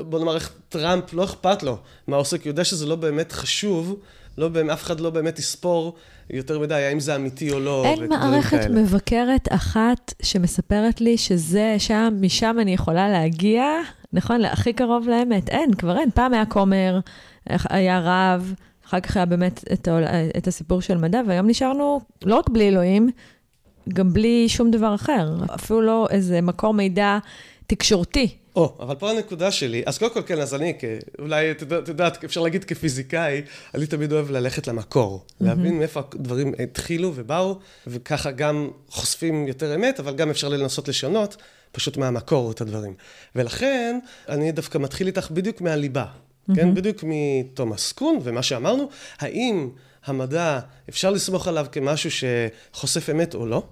[0.02, 1.78] בוא נאמר איך טראמפ לא אכפת לו
[2.08, 4.00] מה הוא יודע שזה לא באמת חשוב,
[4.38, 5.96] לא, אף אחד לא באמת יספור
[6.30, 8.82] יותר מדי האם זה אמיתי או לא, אין מערכת כאלה.
[8.82, 13.64] מבקרת אחת שמספרת לי שזה, שם, משם אני יכולה להגיע,
[14.14, 15.50] נכון, להכי קרוב לאמת.
[15.50, 16.10] אין, כבר אין.
[16.12, 17.00] פעם היה כומר,
[17.70, 18.54] היה רב,
[18.92, 20.04] אחר כך היה באמת את, העול-
[20.38, 23.10] את הסיפור של מדע, והיום נשארנו לא רק בלי אלוהים,
[23.90, 25.36] גם בלי שום דבר אחר.
[25.56, 27.18] אפילו לא איזה מקור מידע
[27.68, 28.36] תקשורתי.
[28.56, 30.74] או, אבל פה הנקודה שלי, אז קודם כל כן, אז אני,
[31.20, 33.42] אולי, את יודעת- את יודעת, אפשר להגיד כפיזיקאי,
[33.76, 40.00] אני תמיד אוהב ללכת למקור, להבין מאיפה הדברים התחילו ובאו, וככה גם חושפים יותר אמת,
[40.00, 41.38] אבל גם אפשר לנסות לשנות,
[41.72, 42.94] פשוט מהמקור את הדברים.
[43.36, 44.00] ולכן,
[44.30, 46.06] אני דווקא מתחיל איתך בדיוק מהליבה,
[46.56, 46.74] כן?
[46.74, 49.70] בדיוק מתומאס קון, ומה שאמרנו, האם
[50.06, 53.64] המדע, אפשר לסמוך עליו כמשהו שחושף אמת או לא?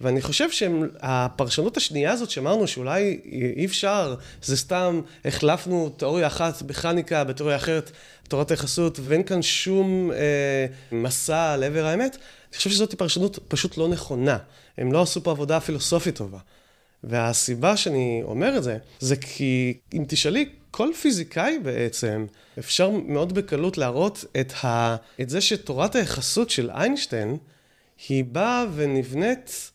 [0.00, 3.20] ואני חושב שהפרשנות השנייה הזאת שאמרנו שאולי
[3.56, 7.90] אי אפשר, זה סתם החלפנו תיאוריה אחת בכניקה בתיאוריה אחרת,
[8.28, 12.16] תורת היחסות, ואין כאן שום אה, מסע לעבר האמת,
[12.50, 14.38] אני חושב שזאת פרשנות פשוט לא נכונה.
[14.78, 16.38] הם לא עשו פה עבודה פילוסופית טובה.
[17.04, 22.26] והסיבה שאני אומר את זה, זה כי אם תשאלי כל פיזיקאי בעצם,
[22.58, 24.96] אפשר מאוד בקלות להראות את, ה...
[25.20, 27.36] את זה שתורת היחסות של איינשטיין,
[28.08, 29.70] היא באה ונבנית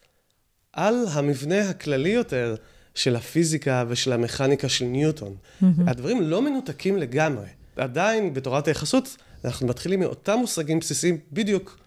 [0.74, 2.56] על המבנה הכללי יותר
[2.96, 5.36] של הפיזיקה ושל המכניקה של ניוטון.
[5.36, 5.66] Mm-hmm.
[5.88, 7.48] הדברים לא מנותקים לגמרי.
[7.76, 11.80] עדיין בתורת היחסות אנחנו מתחילים מאותם מושגים בסיסיים בדיוק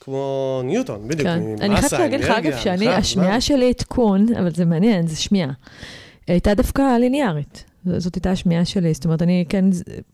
[0.00, 1.40] כמו ניוטון, בדיוק, כן.
[1.40, 3.40] ממסה, אני חייבת להגיד לך, אנרגיה, אגב, שאני, מרחב, השמיעה זמן.
[3.40, 5.50] שלי עדכון, אבל זה מעניין, זה שמיעה,
[6.26, 7.64] הייתה דווקא ליניארית.
[7.98, 8.94] זאת הייתה השמיעה שלי.
[8.94, 9.64] זאת אומרת, אני כן,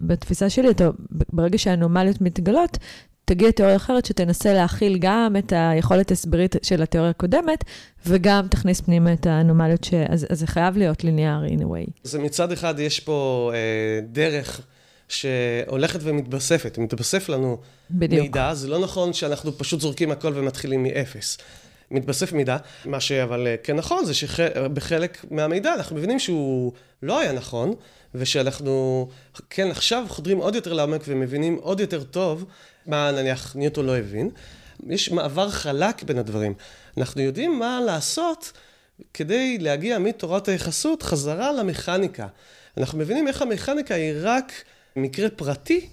[0.01, 2.79] בתפיסה שלי, אתה, ברגע שהאנומליות מתגלות,
[3.25, 7.65] תגיע תיאוריה אחרת שתנסה להכיל גם את היכולת ההסברית של התיאוריה הקודמת,
[8.07, 9.95] וגם תכניס פנימה את האנומליות, ש...
[9.95, 11.91] אז, אז זה חייב להיות ליניארי in a way.
[12.03, 14.61] זה מצד אחד יש פה אה, דרך
[15.09, 17.59] שהולכת ומתבספת, מתבסף לנו
[17.91, 18.23] בדיוק.
[18.23, 21.39] מידע, זה לא נכון שאנחנו פשוט זורקים הכל ומתחילים מאפס.
[21.95, 27.33] מתבסף מידע, מה שאבל אה, כן נכון זה שבחלק מהמידע אנחנו מבינים שהוא לא היה
[27.33, 27.75] נכון,
[28.15, 29.09] ושאנחנו
[29.51, 32.45] כן עכשיו חודרים עוד יותר לעומק ומבינים עוד יותר טוב
[32.87, 34.31] מה נניח ניוטון לא הבין.
[34.87, 36.55] יש מעבר חלק בין הדברים.
[36.99, 38.53] אנחנו יודעים מה לעשות
[39.15, 42.27] כדי להגיע מתורת היחסות חזרה למכניקה.
[42.77, 44.53] אנחנו מבינים איך המכניקה היא רק
[44.97, 45.89] מקרה פרטי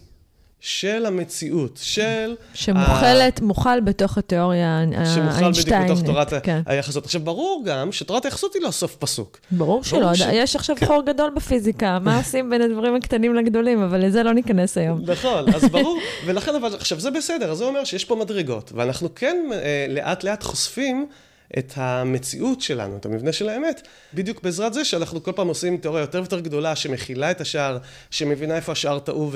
[0.63, 2.35] של המציאות, של...
[2.53, 4.81] שמוכלת, מוכל בתוך התיאוריה
[5.15, 5.83] שמוכל בדיוק.
[5.83, 6.61] בתוך תורת כן.
[6.65, 7.05] היחסות.
[7.05, 9.39] עכשיו, ברור גם שתורת היחסות היא לא סוף פסוק.
[9.51, 10.85] ברור שלא, ש- יש עכשיו כן.
[10.85, 15.01] חור גדול בפיזיקה, מה עושים בין הדברים הקטנים לגדולים, אבל לזה לא ניכנס היום.
[15.07, 19.15] נכון, אז ברור, ולכן אבל, עכשיו זה בסדר, אז זה אומר שיש פה מדרגות, ואנחנו
[19.15, 21.07] כן אה, לאט לאט חושפים
[21.57, 26.01] את המציאות שלנו, את המבנה של האמת, בדיוק בעזרת זה שאנחנו כל פעם עושים תיאוריה
[26.01, 27.77] יותר ויותר גדולה, שמכילה את השער,
[28.11, 29.31] שמבינה איפה השער טעו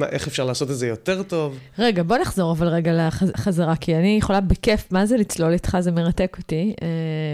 [0.00, 1.58] ואיך אפשר לעשות את זה יותר טוב.
[1.78, 5.76] רגע, בוא נחזור אבל רגע לחזרה, כי אני יכולה בכיף, מה זה לצלול איתך?
[5.80, 6.74] זה מרתק אותי.
[6.82, 6.86] אה,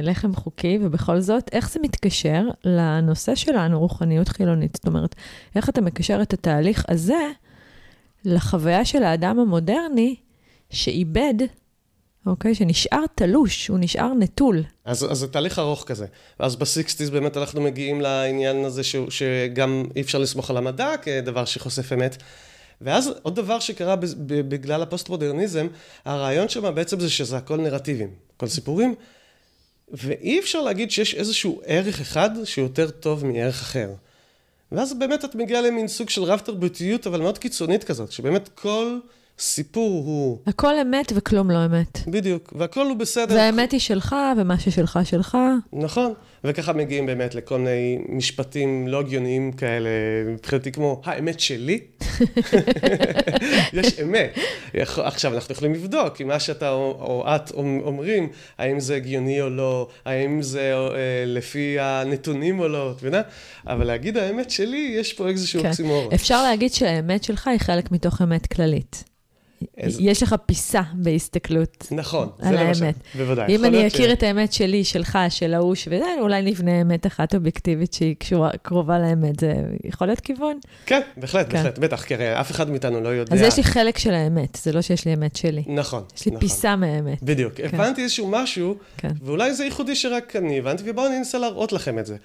[0.03, 4.75] לחם חוקי, ובכל זאת, איך זה מתקשר לנושא שלנו, רוחניות חילונית?
[4.77, 5.15] זאת אומרת,
[5.57, 7.29] איך אתה מקשר את התהליך הזה
[8.25, 10.17] לחוויה של האדם המודרני,
[10.71, 11.35] שאיבד
[12.27, 12.55] אוקיי?
[12.55, 14.63] שנשאר תלוש, הוא נשאר נטול.
[14.85, 16.07] אז, אז זה תהליך ארוך כזה.
[16.39, 20.97] אז ב sixties באמת אנחנו מגיעים לעניין הזה ש, שגם אי אפשר לסמוך על המדע
[21.03, 22.17] כדבר שחושף אמת.
[22.81, 25.67] ואז עוד דבר שקרה בגלל הפוסט-מודרניזם,
[26.05, 28.95] הרעיון שם בעצם זה שזה הכל נרטיבים, הכל סיפורים,
[29.93, 33.91] ואי אפשר להגיד שיש איזשהו ערך אחד שהוא יותר טוב מערך אחר.
[34.73, 38.99] ואז באמת את מגיעה למין סוג של רב תרבותיות, אבל מאוד קיצונית כזאת, שבאמת כל
[39.39, 40.39] סיפור הוא...
[40.47, 41.99] הכל אמת וכלום לא אמת.
[42.07, 43.35] בדיוק, והכל הוא בסדר.
[43.35, 45.39] והאמת היא שלך, ומה ששלך שלך.
[45.73, 46.13] נכון,
[46.45, 49.91] וככה מגיעים באמת לכל מיני משפטים לא הגיוניים כאלה,
[50.27, 51.81] מבחינתי כמו, האמת שלי?
[53.73, 54.39] יש אמת.
[54.97, 59.89] עכשיו, אנחנו יכולים לבדוק אם מה שאתה או את אומרים, האם זה הגיוני או לא,
[60.05, 63.23] האם זה אה, לפי הנתונים או לא, את מבינה?
[63.67, 65.69] אבל להגיד האמת שלי, יש פה איזשהו כן.
[65.69, 66.13] אוקסימורון.
[66.15, 69.05] אפשר להגיד שהאמת שלך היא חלק מתוך אמת כללית.
[69.77, 70.03] איזה...
[70.03, 71.87] יש לך פיסה בהסתכלות.
[71.91, 73.57] נכון, זה למשל, בוודאי.
[73.57, 74.13] אם אני אכיר ש...
[74.13, 78.99] את האמת שלי, שלך, של ההוא, וזה, אולי נבנה אמת אחת אובייקטיבית שהיא קשורה, קרובה
[78.99, 80.59] לאמת, זה יכול להיות כיוון?
[80.87, 81.57] כן, בהחלט, כן.
[81.57, 83.35] בהחלט, בטח, כי הרי אף אחד מאיתנו לא יודע.
[83.35, 85.63] אז יש לי חלק של האמת, זה לא שיש לי אמת שלי.
[85.67, 86.41] נכון, יש לי נכון.
[86.41, 87.23] פיסה מהאמת.
[87.23, 87.69] בדיוק, כן.
[87.73, 89.11] הבנתי איזשהו משהו, כן.
[89.23, 92.17] ואולי זה ייחודי שרק אני הבנתי, ובואו אני אנסה להראות לכם את זה.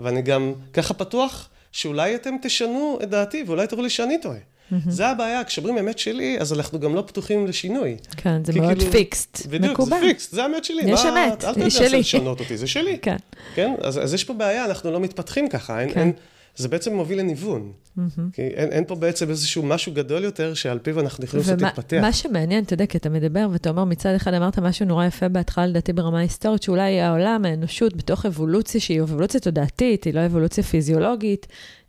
[0.00, 4.38] אבל אני גם ככה פתוח, שאולי אתם תשנו את דעתי, ואולי תראו לי שאני טועה.
[4.72, 4.90] Mm-hmm.
[4.90, 7.96] זה הבעיה, כשאומרים אמת שלי, אז אנחנו גם לא פתוחים לשינוי.
[8.16, 10.00] כן, זה מאוד כאילו, פיקסט, בדיוק, מקובל.
[10.00, 10.82] זה פיקסט, זה האמת שלי.
[10.82, 11.62] יש אמת, היא שלי.
[11.62, 12.98] אל תנסה לשנות אותי, זה שלי.
[13.02, 13.16] כן.
[13.54, 16.00] כן, אז, אז יש פה בעיה, אנחנו לא מתפתחים ככה, אין, כן.
[16.00, 16.12] אין,
[16.58, 17.72] זה בעצם מוביל לניוון.
[17.98, 18.20] Mm-hmm.
[18.32, 21.96] כי אין, אין פה בעצם איזשהו משהו גדול יותר שעל פיו אנחנו יכולים לעשות להתפתח.
[21.98, 25.28] ומה שמעניין, אתה יודע, כי אתה מדבר ואתה אומר, מצד אחד אמרת משהו נורא יפה
[25.28, 30.64] בהתחלה, לדעתי ברמה היסטורית, שאולי העולם, האנושות, בתוך אבולוציה שהיא אבולוציה תודעתית, היא לא אבולוציה
[30.64, 31.46] פיזיולוגית,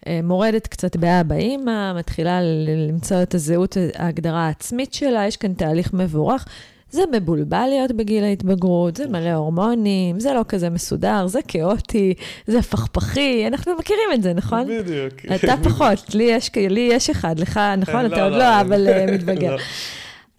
[0.08, 5.94] אה, מורדת קצת באבא אימא, מתחילה למצוא את הזהות, ההגדרה העצמית שלה, יש כאן תהליך
[5.94, 6.46] מבורך.
[6.92, 12.14] זה מבולבל להיות בגיל ההתבגרות, זה מלא הורמונים, זה לא כזה מסודר, זה כאוטי,
[12.48, 14.68] זה פכפכי, אנחנו מכירים את זה, נכון?
[14.68, 15.14] בדיוק.
[15.36, 18.06] אתה פחות, לי יש, לי יש אחד, לך, נכון?
[18.06, 19.56] אתה לא, עוד לא, לא אבל אה, מתבגר.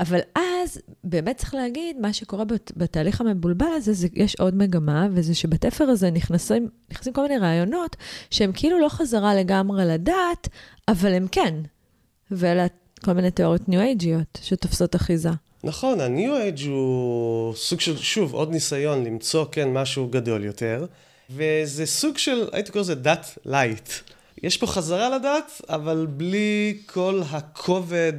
[0.01, 2.45] אבל אז, באמת צריך להגיד, מה שקורה
[2.77, 7.97] בתהליך המבולבל הזה, זה יש עוד מגמה, וזה שבתפר הזה נכנסים, נכנסים כל מיני רעיונות
[8.31, 10.49] שהם כאילו לא חזרה לגמרי לדעת,
[10.89, 11.55] אבל הם כן.
[12.31, 12.67] ואלה
[13.05, 15.31] כל מיני תיאוריות ניו-אייג'יות שתופסות אחיזה.
[15.65, 20.87] נכון, הניו אייג' הוא סוג של, שוב, עוד ניסיון למצוא, כן, משהו גדול יותר,
[21.31, 23.89] וזה סוג של, הייתי קורא לזה דת lite.
[24.43, 28.13] יש פה חזרה לדת, אבל בלי כל הכובד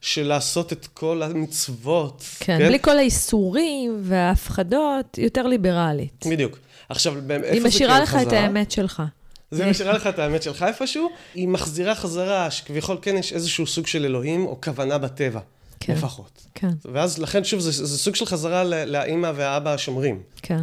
[0.00, 2.24] של לעשות את כל המצוות.
[2.40, 2.68] כן, כן?
[2.68, 6.24] בלי כל האיסורים וההפחדות, יותר ליברלית.
[6.30, 6.58] בדיוק.
[6.88, 7.52] עכשיו, איפה זה כן חזרה?
[7.52, 9.02] היא משאירה לך את האמת שלך.
[9.50, 13.86] זה משאירה לך את האמת שלך איפשהו, היא מחזירה חזרה שכביכול כן יש איזשהו סוג
[13.86, 15.40] של אלוהים או כוונה בטבע.
[15.80, 15.92] כן.
[15.92, 16.46] לפחות.
[16.54, 16.70] כן.
[16.92, 20.22] ואז לכן, שוב, זה, זה סוג של חזרה לאימא והאבא השומרים.
[20.42, 20.62] כן.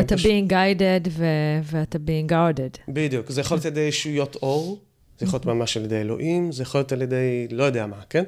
[0.00, 0.26] אתה פש...
[0.26, 2.80] being guided ו- ואתה being guarded.
[2.88, 3.30] בדיוק.
[3.30, 4.78] זה יכול להיות על ידי ישויות אור,
[5.18, 8.00] זה יכול להיות ממש על ידי אלוהים, זה יכול להיות על ידי לא יודע מה,
[8.10, 8.24] כן?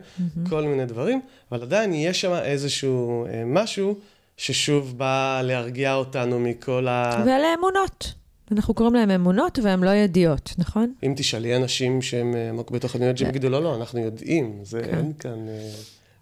[0.48, 1.20] כל מיני דברים,
[1.52, 3.98] אבל עדיין יש שם איזשהו אה, משהו
[4.36, 7.24] ששוב בא להרגיע אותנו מכל ה...
[7.26, 8.12] ואלה אמונות.
[8.52, 10.92] אנחנו קוראים להם אמונות והן לא ידיעות, נכון?
[11.02, 14.82] אם תשאלי אנשים שהם אה, עמוק בתוך הדמיון, שהם יגידו, לא, לא, אנחנו יודעים, זה
[14.82, 14.96] כן.
[14.96, 15.46] אין כאן...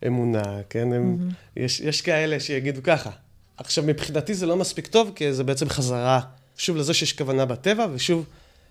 [0.06, 0.92] אמונה, כן?
[0.92, 1.34] הם, mm-hmm.
[1.56, 3.10] יש, יש כאלה שיגידו ככה.
[3.56, 6.20] עכשיו, מבחינתי זה לא מספיק טוב, כי זה בעצם חזרה,
[6.56, 8.26] שוב, לזה שיש כוונה בטבע, ושוב,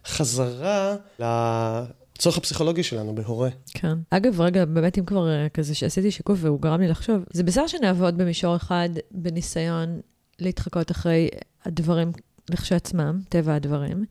[0.06, 3.50] חזרה לצורך הפסיכולוגי שלנו בהורה.
[3.74, 3.98] כן.
[4.10, 7.68] אגב, רגע, באמת, אם כבר אה, כזה שעשיתי שיקוף והוא גרם לי לחשוב, זה בסדר
[7.68, 10.00] שנעבוד במישור אחד בניסיון
[10.40, 11.30] להתחקות אחרי
[11.66, 12.12] הדברים
[12.50, 14.06] לכשעצמם, טבע הדברים,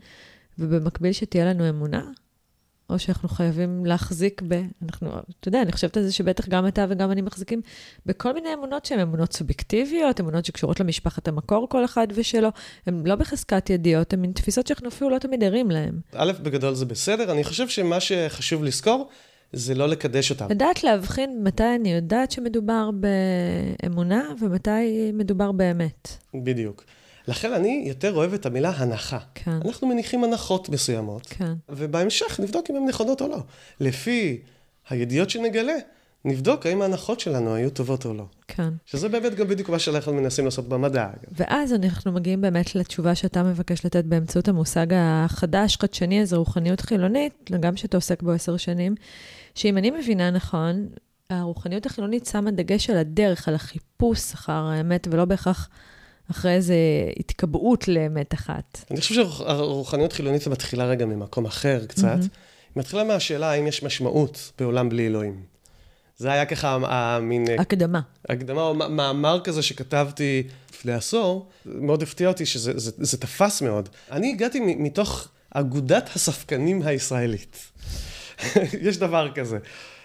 [0.58, 2.02] ובמקביל שתהיה לנו אמונה,
[2.90, 4.62] או שאנחנו חייבים להחזיק ב...
[4.82, 5.08] אנחנו,
[5.40, 7.60] אתה יודע, אני חושבת על זה שבטח גם אתה וגם אני מחזיקים
[8.06, 12.48] בכל מיני אמונות שהן אמונות סובייקטיביות, אמונות שקשורות למשפחת המקור כל אחד ושלו,
[12.86, 16.00] הן לא בחזקת ידיעות, הן מין תפיסות שאנחנו אפילו לא תמיד ערים להן.
[16.14, 19.08] א', בגדול זה בסדר, אני חושב שמה שחשוב לזכור,
[19.52, 20.46] זה לא לקדש אותם.
[20.50, 22.90] לדעת להבחין מתי אני יודעת שמדובר
[23.82, 26.08] באמונה ומתי מדובר באמת.
[26.34, 26.84] בדיוק.
[27.28, 29.18] לכן אני יותר אוהב את המילה הנחה.
[29.34, 29.50] כן.
[29.64, 31.52] אנחנו מניחים הנחות מסוימות, כן.
[31.68, 33.38] ובהמשך נבדוק אם הן נכונות או לא.
[33.80, 34.40] לפי
[34.88, 35.76] הידיעות שנגלה,
[36.24, 38.24] נבדוק האם ההנחות שלנו היו טובות או לא.
[38.48, 38.68] כן.
[38.86, 41.08] שזה באמת גם בדיוק מה שאנחנו מנסים לעשות במדע.
[41.32, 47.50] ואז אנחנו מגיעים באמת לתשובה שאתה מבקש לתת באמצעות המושג החדש, חדשני הזה, רוחניות חילונית,
[47.60, 48.94] גם שאתה עוסק בו עשר שנים,
[49.54, 50.88] שאם אני מבינה נכון,
[51.30, 55.68] הרוחניות החילונית שמה דגש על הדרך, על החיפוש אחר האמת, ולא בהכרח
[56.30, 56.74] אחרי איזו
[57.20, 58.84] התקבעות לאמת אחת.
[58.90, 62.18] אני חושב שהרוחניות חילונית מתחילה רגע ממקום אחר קצת.
[62.20, 62.28] היא
[62.76, 65.42] מתחילה מהשאלה האם יש משמעות בעולם בלי אלוהים.
[66.16, 67.44] זה היה ככה המין...
[67.58, 68.00] הקדמה.
[68.28, 73.88] הקדמה או מאמר כזה שכתבתי לפני עשור, מאוד הפתיע אותי שזה זה, זה תפס מאוד.
[74.10, 77.56] אני הגעתי מתוך אגודת הספקנים הישראלית.
[78.88, 79.58] יש דבר כזה.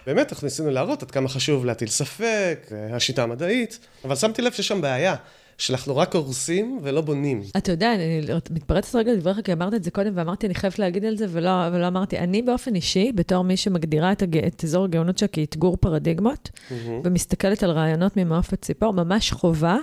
[0.05, 4.67] באמת, אנחנו ניסינו להראות עד כמה חשוב להטיל ספק, השיטה המדעית, אבל שמתי לב שיש
[4.67, 5.15] שם בעיה.
[5.57, 7.41] שאנחנו רק הורסים ולא בונים.
[7.57, 11.05] אתה יודע, אני מתפרצת רגע לדבריך, כי אמרת את זה קודם, ואמרתי, אני חייבת להגיד
[11.05, 12.19] על זה, ולא, ולא אמרתי.
[12.19, 14.37] אני באופן אישי, בתור מי שמגדירה את, הג...
[14.37, 16.73] את אזור הגאונות שלה כאתגור פרדיגמות, mm-hmm.
[17.03, 19.77] ומסתכלת על רעיונות ממעוף הציפור, ממש חובה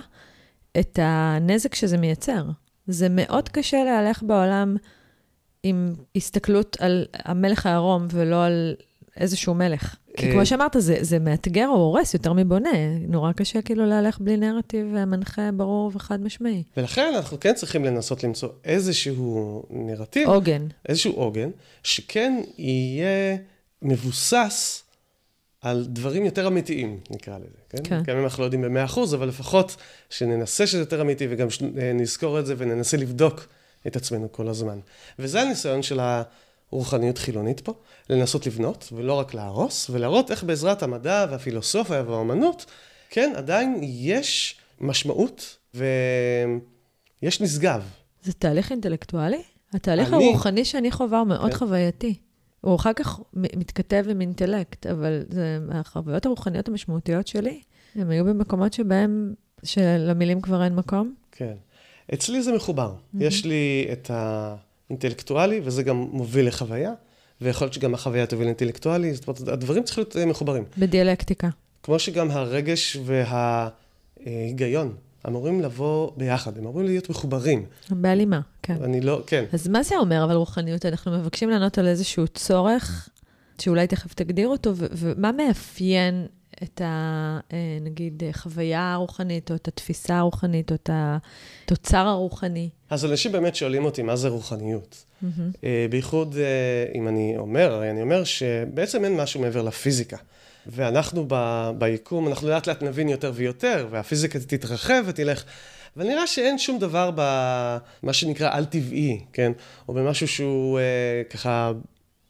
[0.79, 2.43] את הנזק שזה מייצר.
[2.87, 4.75] זה מאוד קשה להלך בעולם
[5.63, 8.75] עם הסתכלות על המלך הערום ולא על
[9.17, 9.95] איזשהו מלך.
[10.17, 12.69] כי כמו אה, שאמרת, זה, זה מאתגר או הורס יותר מבונה.
[13.07, 16.63] נורא קשה כאילו להלך בלי נרטיב מנחה ברור וחד משמעי.
[16.77, 20.29] ולכן אנחנו כן צריכים לנסות למצוא איזשהו נרטיב.
[20.29, 20.67] עוגן.
[20.89, 21.49] איזשהו עוגן,
[21.83, 23.37] שכן יהיה
[23.81, 24.83] מבוסס
[25.61, 27.47] על דברים יותר אמיתיים, נקרא לזה.
[27.69, 27.77] כן?
[27.83, 28.01] כן.
[28.03, 29.75] גם אם אנחנו לא יודעים במאה אחוז, אבל לפחות
[30.09, 31.47] שננסה שזה יותר אמיתי וגם
[31.93, 33.47] נזכור את זה וננסה לבדוק
[33.87, 34.79] את עצמנו כל הזמן.
[35.19, 36.23] וזה הניסיון של ה...
[36.71, 37.73] רוחניות חילונית פה,
[38.09, 42.65] לנסות לבנות, ולא רק להרוס, ולהראות איך בעזרת המדע והפילוסופיה והאומנות,
[43.09, 47.83] כן, עדיין יש משמעות ויש נשגב.
[48.23, 49.41] זה תהליך אינטלקטואלי?
[49.73, 50.25] התהליך אני...
[50.25, 51.57] הרוחני שאני חווה הוא מאוד כן.
[51.57, 52.15] חווייתי.
[52.61, 57.61] הוא אחר כך מתכתב עם אינטלקט, אבל זה, החוויות הרוחניות המשמעותיות שלי,
[57.95, 61.13] הם היו במקומות שבהם, שלמילים כבר אין מקום.
[61.31, 61.53] כן.
[62.13, 62.93] אצלי זה מחובר.
[62.95, 63.17] Mm-hmm.
[63.19, 64.55] יש לי את ה...
[64.91, 66.91] אינטלקטואלי, וזה גם מוביל לחוויה,
[67.41, 70.63] ויכול להיות שגם החוויה תוביל לאינטלקטואלי, זאת אומרת, הדברים צריכים להיות אה, מחוברים.
[70.77, 71.49] בדיאלקטיקה.
[71.83, 72.97] כמו שגם הרגש
[74.25, 74.95] וההיגיון
[75.27, 77.65] אמורים לבוא ביחד, הם אמורים להיות מחוברים.
[77.89, 78.83] בהלימה, כן.
[78.83, 79.45] אני לא, כן.
[79.53, 80.85] אז מה זה אומר, אבל רוחניות?
[80.85, 83.09] אנחנו מבקשים לענות על איזשהו צורך,
[83.61, 86.27] שאולי תכף תגדיר אותו, ומה מאפיין
[86.63, 87.39] את ה...
[87.53, 92.69] אה, נגיד, חוויה הרוחנית, או את התפיסה הרוחנית, או את התוצר הרוחני?
[92.89, 95.05] אז אנשים באמת שואלים אותי, מה זה רוחניות?
[95.23, 95.27] Mm-hmm.
[95.89, 100.17] בייחוד אה, אם אני אומר, אני אומר שבעצם אין משהו מעבר לפיזיקה.
[100.67, 105.43] ואנחנו ב, ביקום, אנחנו לאט לאט נבין יותר ויותר, והפיזיקה תתרחב ותלך.
[105.97, 109.51] אבל נראה שאין שום דבר במה שנקרא על-טבעי, כן?
[109.87, 111.71] או במשהו שהוא אה, ככה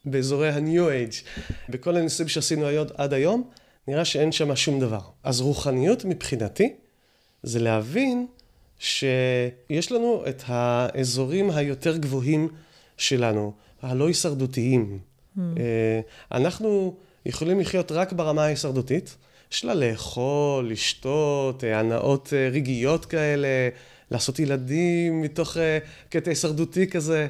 [0.06, 1.42] באזורי ה-New Age.
[1.70, 2.66] בכל הניסויים שעשינו
[2.96, 3.50] עד היום,
[3.88, 5.02] נראה שאין שם שום דבר.
[5.24, 6.74] אז רוחניות מבחינתי
[7.44, 8.28] זה להבין
[8.80, 12.48] שיש לנו את האזורים היותר גבוהים
[12.98, 15.00] שלנו, הלא הישרדותיים.
[15.38, 15.40] Mm.
[16.32, 19.16] אנחנו יכולים לחיות רק ברמה ההישרדותית,
[19.52, 23.48] יש לה לאכול, לשתות, אה, הנאות אה, רגעיות כאלה,
[24.12, 25.58] לעשות ילדים מתוך
[26.10, 27.28] קטע הישרדותי כזה.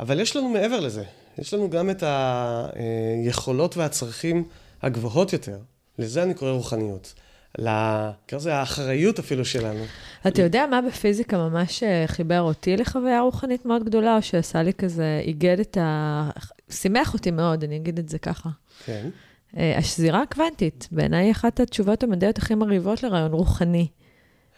[0.00, 1.04] אבל יש לנו מעבר לזה,
[1.38, 4.44] יש לנו גם את היכולות והצרכים
[4.84, 5.58] הגבוהות יותר.
[5.98, 7.14] לזה אני קורא רוחניות.
[7.58, 9.84] נקרא לזה האחריות אפילו שלנו.
[10.26, 14.72] אתה יודע מה בפיזיקה ממש אה, חיבר אותי לחוויה רוחנית מאוד גדולה, או שעשה לי
[14.72, 16.30] כזה, איגד את ה...
[16.70, 18.48] שימח אותי מאוד, אני אגיד את זה ככה.
[18.84, 19.08] כן.
[19.56, 23.86] אה, השזירה הקוונטית, בעיניי אחת התשובות המדעיות הכי מרהיבות לרעיון רוחני,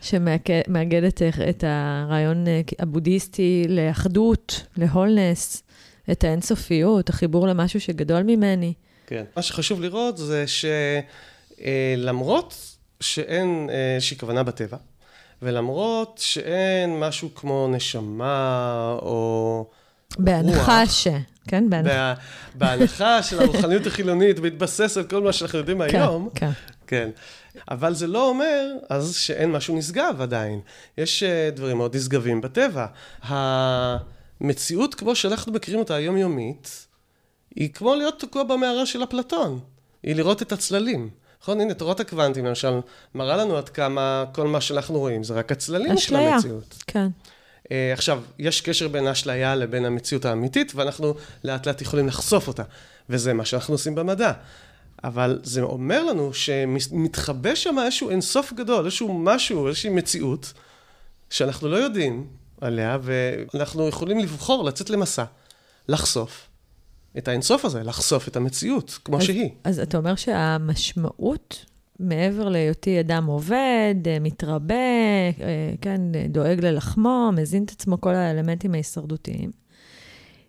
[0.00, 5.62] שמאגדת את הרעיון אה, הבודהיסטי לאחדות, להולנס,
[6.12, 8.74] את האינסופיות, החיבור למשהו שגדול ממני.
[9.06, 9.24] כן.
[9.36, 10.44] מה שחשוב לראות זה
[11.58, 14.76] שלמרות שאין אה, איזושהי כוונה בטבע,
[15.42, 19.66] ולמרות שאין משהו כמו נשמה או...
[20.18, 21.08] בהנחה ש...
[21.48, 22.14] כן, בהנחה.
[22.54, 26.28] בהנחה של הרוחניות החילונית, בהתבסס על כל מה שאנחנו יודעים כן, היום.
[26.34, 26.50] כן,
[26.86, 27.10] כן.
[27.70, 30.60] אבל זה לא אומר אז שאין משהו נשגב עדיין.
[30.98, 32.86] יש אה, דברים מאוד נשגבים בטבע.
[33.22, 36.85] המציאות, כמו שאנחנו מכירים אותה היומיומית,
[37.56, 39.60] היא כמו להיות תקוע במערה של אפלטון.
[40.02, 41.10] היא לראות את הצללים.
[41.42, 41.60] נכון?
[41.60, 42.80] הנה, תורת הקוונטים, למשל,
[43.14, 46.82] מראה לנו עד כמה כל מה שאנחנו רואים זה רק הצללים של המציאות.
[46.86, 47.08] כן.
[47.64, 51.14] Uh, עכשיו, יש קשר בין האשליה לבין המציאות האמיתית, ואנחנו
[51.44, 52.62] לאט לאט יכולים לחשוף אותה.
[53.10, 54.32] וזה מה שאנחנו עושים במדע.
[55.04, 60.52] אבל זה אומר לנו שמתחבא שם איזשהו אינסוף גדול, איזשהו משהו, איזושהי מציאות,
[61.30, 62.26] שאנחנו לא יודעים
[62.60, 65.24] עליה, ואנחנו יכולים לבחור לצאת למסע,
[65.88, 66.48] לחשוף,
[67.18, 69.50] את האינסוף הזה, לחשוף את המציאות, כמו אז, שהיא.
[69.64, 71.64] אז אתה אומר שהמשמעות,
[72.00, 78.74] מעבר להיותי אדם עובד, אה, מתרבה, אה, כן, דואג ללחמו, מזין את עצמו, כל האלמנטים
[78.74, 79.50] ההישרדותיים,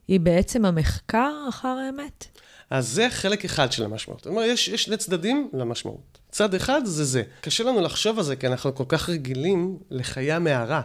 [0.08, 2.28] היא בעצם המחקר אחר האמת?
[2.70, 4.20] אז זה חלק אחד של המשמעות.
[4.20, 6.18] זאת אומרת, יש, יש שני צדדים למשמעות.
[6.32, 7.24] צד אחד זה זה.
[7.42, 10.82] קשה לנו לחשוב על זה, כי אנחנו כל כך רגילים לחיי המערה.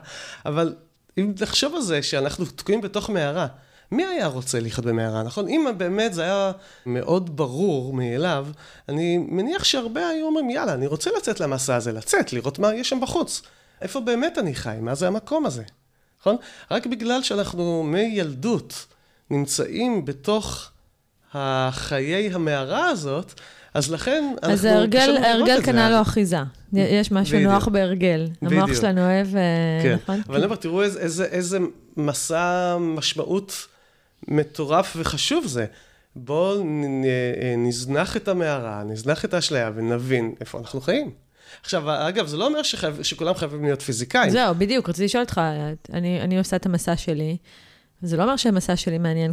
[0.46, 0.74] אבל
[1.18, 3.46] אם לחשוב על זה שאנחנו תקועים בתוך מערה,
[3.92, 5.48] מי היה רוצה לחיות במערה, נכון?
[5.48, 6.52] אם באמת זה היה
[6.86, 8.46] מאוד ברור מאליו,
[8.88, 12.88] אני מניח שהרבה היו אומרים, יאללה, אני רוצה לצאת למסע הזה, לצאת, לראות מה יש
[12.88, 13.42] שם בחוץ.
[13.82, 14.76] איפה באמת אני חי?
[14.80, 15.62] מה זה המקום הזה?
[16.20, 16.36] נכון?
[16.70, 18.86] רק בגלל שאנחנו מילדות
[19.30, 20.70] נמצאים בתוך
[21.32, 23.32] החיי המערה הזאת,
[23.74, 24.54] אז לכן אנחנו...
[24.54, 26.36] אז ההרגל, ההרגל קנה לו אחיזה.
[26.72, 27.52] יש משהו בדיוק.
[27.52, 28.28] נוח בהרגל.
[28.42, 28.80] המוח בדיוק.
[28.80, 29.42] שלנו אוהב, אה,
[29.82, 30.22] כן, נכון?
[30.28, 31.58] אבל אני אומר, תראו איזה, איזה, איזה
[31.96, 33.66] מסע משמעות
[34.28, 35.66] מטורף וחשוב זה.
[36.16, 36.64] בואו
[37.56, 41.10] נזנח את המערה, נזנח את האשליה ונבין איפה אנחנו חיים.
[41.62, 44.30] עכשיו, אגב, זה לא אומר שחייב, שכולם חייבים להיות פיזיקאים.
[44.30, 45.40] זהו, בדיוק, רציתי לשאול אותך,
[45.92, 47.36] אני, אני עושה את המסע שלי,
[48.02, 49.32] זה לא אומר שהמסע שלי מעניין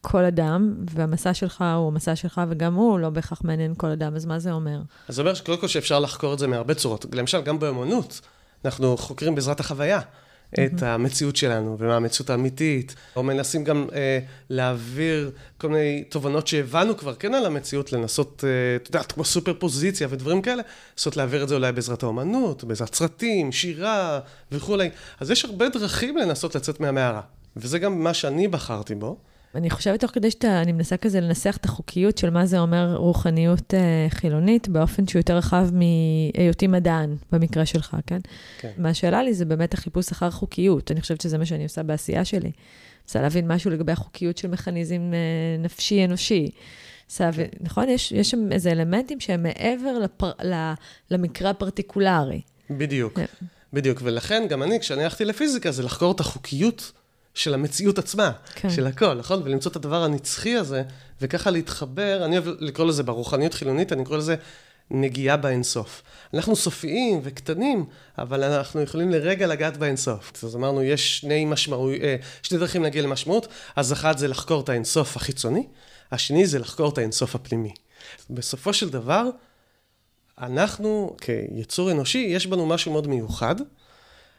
[0.00, 4.26] כל אדם, והמסע שלך הוא המסע שלך, וגם הוא לא בהכרח מעניין כל אדם, אז
[4.26, 4.80] מה זה אומר?
[5.08, 7.06] אז זה אומר שקודם כל שאפשר לחקור את זה מהרבה צורות.
[7.12, 8.20] למשל, גם באמנות,
[8.64, 10.00] אנחנו חוקרים בעזרת החוויה
[10.54, 14.18] את המציאות שלנו, ומה המציאות האמיתית, או מנסים גם אה,
[14.50, 19.54] להעביר כל מיני תובנות שהבנו כבר כן על המציאות, לנסות, אה, את יודעת, כמו סופר
[19.58, 20.62] פוזיציה ודברים כאלה,
[20.96, 24.20] לנסות להעביר את זה אולי בעזרת האמנות, בעזרת סרטים, שירה
[24.52, 24.90] וכולי.
[25.20, 27.20] אז יש הרבה דרכים לנסות לצאת מהמערה,
[27.56, 29.16] וזה גם מה שאני בחרתי בו.
[29.54, 32.96] אני חושבת תוך כדי שאתה, אני מנסה כזה לנסח את החוקיות של מה זה אומר
[32.96, 38.18] רוחניות אה, חילונית, באופן שהוא יותר רחב מהיותי מדען, במקרה שלך, כן?
[38.58, 38.70] כן.
[38.78, 40.90] מה שעלה לי זה באמת החיפוש אחר חוקיות.
[40.90, 42.50] אני חושבת שזה מה שאני עושה בעשייה שלי.
[43.06, 45.18] מנסה להבין משהו לגבי החוקיות של מכניזם אה,
[45.62, 46.50] נפשי אנושי.
[47.06, 47.88] מנסה להבין- נכון?
[47.88, 50.32] יש, יש שם איזה אלמנטים שהם מעבר לפר,
[51.10, 52.40] למקרה הפרטיקולרי.
[52.70, 53.24] בדיוק, כן.
[53.72, 53.98] בדיוק.
[54.04, 56.92] ולכן גם אני, כשאני הלכתי לפיזיקה, זה לחקור את החוקיות
[57.38, 58.70] של המציאות עצמה, כן.
[58.70, 59.42] של הכל, נכון?
[59.44, 60.82] ולמצוא את הדבר הנצחי הזה,
[61.20, 64.36] וככה להתחבר, אני אוהב לקרוא לזה ברוחניות חילונית, אני קורא לזה
[64.90, 66.02] נגיעה באינסוף.
[66.34, 67.84] אנחנו סופיים וקטנים,
[68.18, 70.44] אבל אנחנו יכולים לרגע לגעת באינסוף.
[70.44, 71.90] אז אמרנו, יש שני, משמעו...
[71.90, 75.66] אה, שני דרכים להגיע למשמעות, אז אחת זה לחקור את האינסוף החיצוני,
[76.12, 77.72] השני זה לחקור את האינסוף הפנימי.
[78.30, 79.24] בסופו של דבר,
[80.40, 83.56] אנחנו כיצור אנושי, יש בנו משהו מאוד מיוחד.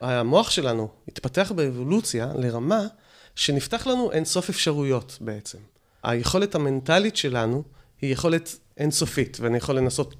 [0.02, 2.88] המוח שלנו התפתח באבולוציה לרמה
[3.36, 5.58] שנפתח לנו אינסוף אפשרויות בעצם.
[6.04, 7.64] היכולת המנטלית שלנו
[8.02, 10.16] היא יכולת אינסופית, ואני יכול לנסות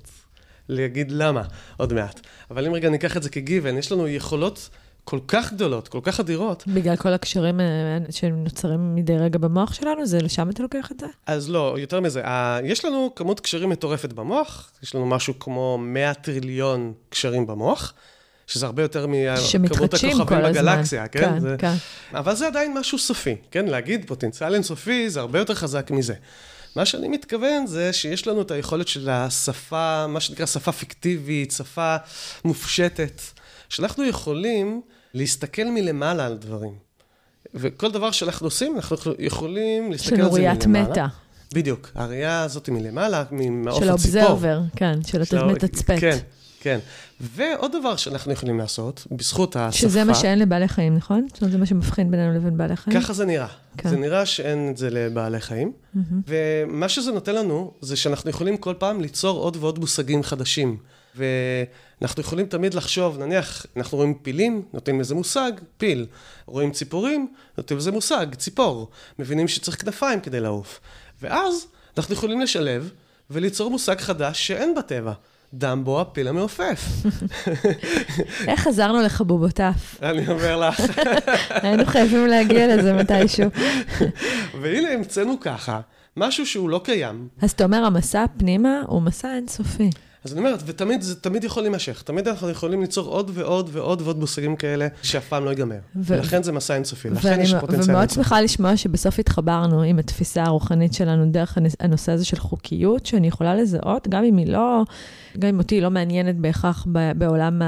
[0.70, 1.44] להגיד למה
[1.78, 2.20] עוד מעט.
[2.52, 4.70] אבל אם רגע ניקח את זה כגיוון, יש לנו יכולות
[5.04, 7.66] כל כך גדולות, כל כך אדירות, בגלל כל הקשרים אה,
[8.10, 11.06] שנוצרים מדי רגע במוח שלנו, זה לשם אתה לוקח את זה?
[11.26, 12.24] אז לא, יותר מזה,
[12.64, 17.94] יש לנו כמות קשרים מטורפת במוח, יש לנו משהו כמו 100 טריליון קשרים במוח,
[18.50, 20.64] שזה הרבה יותר כל הכוכבים.
[20.64, 21.20] בגלקסיה, כן?
[21.20, 21.56] כן, זה...
[21.60, 21.74] כן.
[22.14, 23.66] אבל זה עדיין משהו סופי, כן?
[23.66, 26.14] להגיד פוטנציאל אינסופי זה הרבה יותר חזק מזה.
[26.76, 31.96] מה שאני מתכוון זה שיש לנו את היכולת של השפה, מה שנקרא שפה פיקטיבית, שפה
[32.46, 33.22] מופשטת,
[33.70, 34.82] שאנחנו יכולים
[35.14, 36.74] להסתכל מלמעלה על דברים.
[37.54, 40.50] וכל דבר שאנחנו עושים, אנחנו יכולים להסתכל על זה מלמעלה.
[40.50, 41.08] ראיית מטה,
[41.54, 44.20] בדיוק, הראייה הזאת מלמעלה, ממעוף של הציפור.
[44.22, 45.96] האובזרבר, כן, של של ה- המתצפת.
[46.00, 46.18] כן,
[46.60, 46.80] כן.
[47.20, 51.28] ועוד דבר שאנחנו יכולים לעשות, בזכות השפה, שזה מה שאין לבעלי חיים, נכון?
[51.34, 53.02] זאת אומרת, זה מה שמבחין בינינו לבין בעלי חיים?
[53.02, 53.48] ככה זה נראה.
[53.78, 53.90] כן.
[53.90, 55.72] זה נראה שאין את זה לבעלי חיים.
[55.94, 56.22] מהמם.
[56.28, 60.78] ומה שזה נותן לנו, זה שאנחנו יכולים כל פעם ליצור עוד ועוד מושגים חדשים.
[61.16, 66.06] ואנחנו יכולים תמיד לחשוב, נניח, אנחנו רואים פילים, נותנים לזה מושג, פיל.
[66.46, 68.90] רואים ציפורים, נותנים לזה מושג, ציפור.
[69.20, 70.80] מבינים שצריך כנפיים כדי לעוף.
[71.22, 71.66] ואז
[71.98, 72.92] אנחנו יכולים לשלב
[73.30, 75.14] וליצור מושג חדש שאין בטבע.
[75.54, 76.82] דמבו הפיל המעופף.
[78.48, 79.72] איך חזרנו לחבובותיו?
[80.02, 80.82] אני אומר לך.
[81.50, 83.50] היינו חייבים להגיע לזה מתישהו.
[84.62, 85.80] והנה המצאנו ככה,
[86.18, 89.90] משהו שהוא לא קיים, אז אתה אומר, המסע פנימה הוא מסע אינסופי.
[90.24, 92.02] אז אני אומרת, ותמיד זה תמיד יכול להימשך.
[92.02, 95.76] תמיד אנחנו יכולים ליצור עוד ועוד ועוד ועוד מושגים כאלה שאף פעם לא ייגמר.
[95.96, 98.24] ו- ולכן זה מסע אינסופי, לכן יש פוטנציאל ומאוד אינסופי.
[98.24, 103.56] שמחה לשמוע שבסוף התחברנו עם התפיסה הרוחנית שלנו דרך הנושא הזה של חוקיות, שאני יכולה
[103.56, 104.84] לזהות, גם אם היא לא,
[105.40, 107.62] גם אם אותי היא לא מעניינת בהכרח בעולם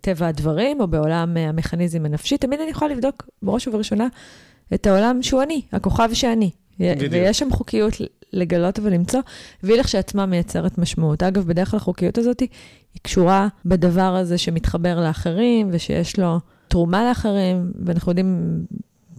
[0.00, 4.06] טבע הדברים, או בעולם אה, המכניזם הנפשי, תמיד אני יכולה לבדוק בראש ובראשונה
[4.74, 6.50] את העולם שהוא אני, הכוכב שאני.
[6.80, 7.12] בדיוק.
[7.12, 7.92] ויש שם חוקיות
[8.32, 9.20] לגלות ולמצוא,
[9.62, 11.22] והיא לכשעצמה מייצרת משמעות.
[11.22, 12.48] אגב, בדרך כלל החוקיות הזאת היא
[13.02, 18.60] קשורה בדבר הזה שמתחבר לאחרים, ושיש לו תרומה לאחרים, ואנחנו יודעים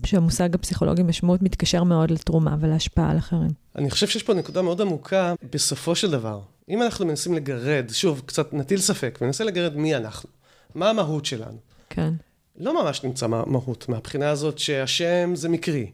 [0.06, 3.50] שהמושג הפסיכולוגי משמעות מתקשר מאוד לתרומה ולהשפעה על אחרים.
[3.76, 6.40] אני חושב שיש פה נקודה מאוד עמוקה, בסופו של דבר.
[6.70, 10.30] אם אנחנו מנסים לגרד, שוב, קצת נטיל ספק, וננסה לגרד מי אנחנו,
[10.76, 11.58] מה המהות שלנו.
[11.90, 12.14] כן.
[12.60, 15.92] לא ממש נמצא מה- מהות, מהבחינה הזאת שהשם זה מקרי.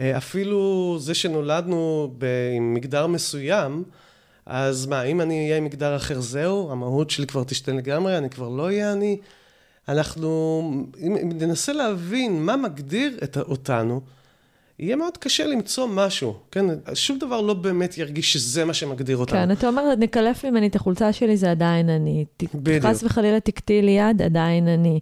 [0.00, 2.10] אה, אפילו זה שנולדנו
[2.56, 3.84] עם מגדר מסוים,
[4.46, 8.30] אז מה, אם אני אהיה עם מגדר אחר זהו, המהות שלי כבר תשתנה לגמרי, אני
[8.30, 9.18] כבר לא אהיה אני.
[9.88, 10.60] אנחנו,
[11.00, 14.00] אם אם ננסה להבין מה מגדיר את, אותנו,
[14.78, 16.66] יהיה מאוד קשה למצוא משהו, כן?
[16.94, 19.38] שום דבר לא באמת ירגיש שזה מה שמגדיר אותנו.
[19.38, 22.24] כן, אתה אומר, נקלף ממני את החולצה שלי, זה עדיין אני.
[22.54, 22.84] בדיוק.
[22.84, 25.00] חס וחלילה תקטעי לי יד, עדיין אני.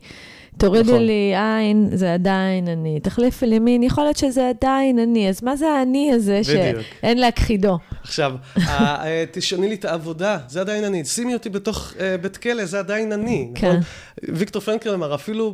[0.59, 1.03] תורידי נכון.
[1.03, 3.01] לי עין, זה עדיין אני.
[3.01, 5.29] תחליפי לי מין, יכול להיות שזה עדיין אני.
[5.29, 6.85] אז מה זה האני הזה בדיוק.
[7.01, 7.79] שאין להכחידו?
[8.03, 11.05] עכשיו, אה, תשני לי את העבודה, זה עדיין אני.
[11.05, 13.49] שימי אותי בתוך אה, בית כלא, זה עדיין אני.
[13.55, 13.69] כן.
[13.69, 13.81] נכון?
[14.29, 15.53] ויקטור פרנקל אמר, אפילו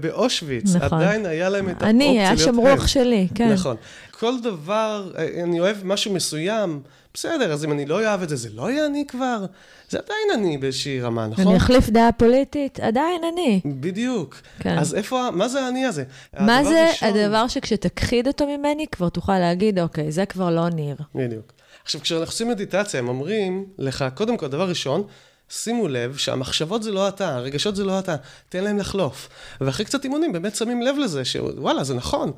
[0.00, 1.00] באושוויץ, נכון.
[1.02, 2.56] עדיין היה להם את האופציה אני, להיות היה שם.
[2.56, 3.52] רוח שלי, כן.
[3.52, 3.76] נכון.
[4.14, 6.80] כל דבר, אה, אני אוהב משהו מסוים,
[7.14, 9.44] בסדר, אז אם אני לא אוהב את זה, זה לא יהיה אני כבר.
[9.90, 11.46] זה עדיין אני באיזושהי רמה, נכון?
[11.48, 13.60] אני אחליף דעה פוליטית, עדיין אני.
[13.64, 14.36] בדיוק.
[14.58, 14.78] כן.
[14.78, 16.04] אז איפה, מה זה האני הזה?
[16.40, 20.96] מה זה הראשון- הדבר שכשתכחיד אותו ממני, כבר תוכל להגיד, אוקיי, זה כבר לא ניר.
[21.14, 21.52] בדיוק.
[21.84, 25.02] עכשיו, כשאנחנו עושים מדיטציה, הם אומרים לך, קודם כל, דבר ראשון,
[25.48, 28.16] שימו לב שהמחשבות זה לא אתה, הרגשות זה לא אתה,
[28.48, 29.28] תן להם לחלוף.
[29.60, 32.32] ואחרי קצת אימונים באמת שמים לב לזה, שוואלה, זה נכון,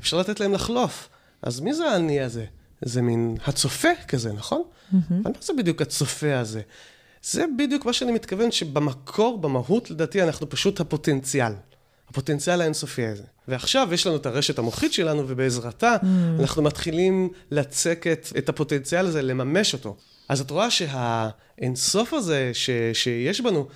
[0.00, 1.08] אפשר לתת להם לחלוף.
[1.42, 2.44] אז מי זה האני הזה?
[2.82, 4.62] זה מין הצופה כזה, נכון?
[4.92, 6.60] אבל מה זה בדיוק הצופה הזה?
[7.22, 11.52] זה בדיוק מה שאני מתכוון, שבמקור, במהות, לדעתי, אנחנו פשוט הפוטנציאל.
[12.08, 13.22] הפוטנציאל האינסופי הזה.
[13.48, 15.96] ועכשיו יש לנו את הרשת המוחית שלנו, ובעזרתה
[16.40, 19.96] אנחנו מתחילים לצקת את הפוטנציאל הזה, לממש אותו.
[20.28, 23.66] אז את רואה שהאינסוף הזה ש, שיש בנו,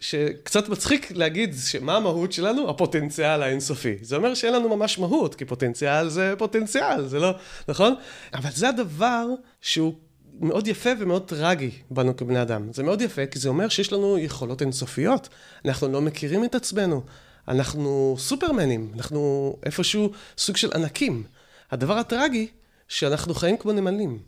[0.00, 2.70] שקצת מצחיק להגיד שמה המהות שלנו?
[2.70, 3.94] הפוטנציאל האינסופי.
[4.02, 7.30] זה אומר שאין לנו ממש מהות, כי פוטנציאל זה פוטנציאל, זה לא,
[7.68, 7.94] נכון?
[8.34, 9.26] אבל זה הדבר
[9.60, 9.94] שהוא
[10.40, 12.72] מאוד יפה ומאוד טרגי בנו כבני אדם.
[12.72, 15.28] זה מאוד יפה, כי זה אומר שיש לנו יכולות אינסופיות.
[15.64, 17.02] אנחנו לא מכירים את עצמנו.
[17.48, 21.22] אנחנו סופרמנים, אנחנו איפשהו סוג של ענקים.
[21.70, 22.46] הדבר הטרגי,
[22.88, 24.18] שאנחנו חיים כמו נמלים.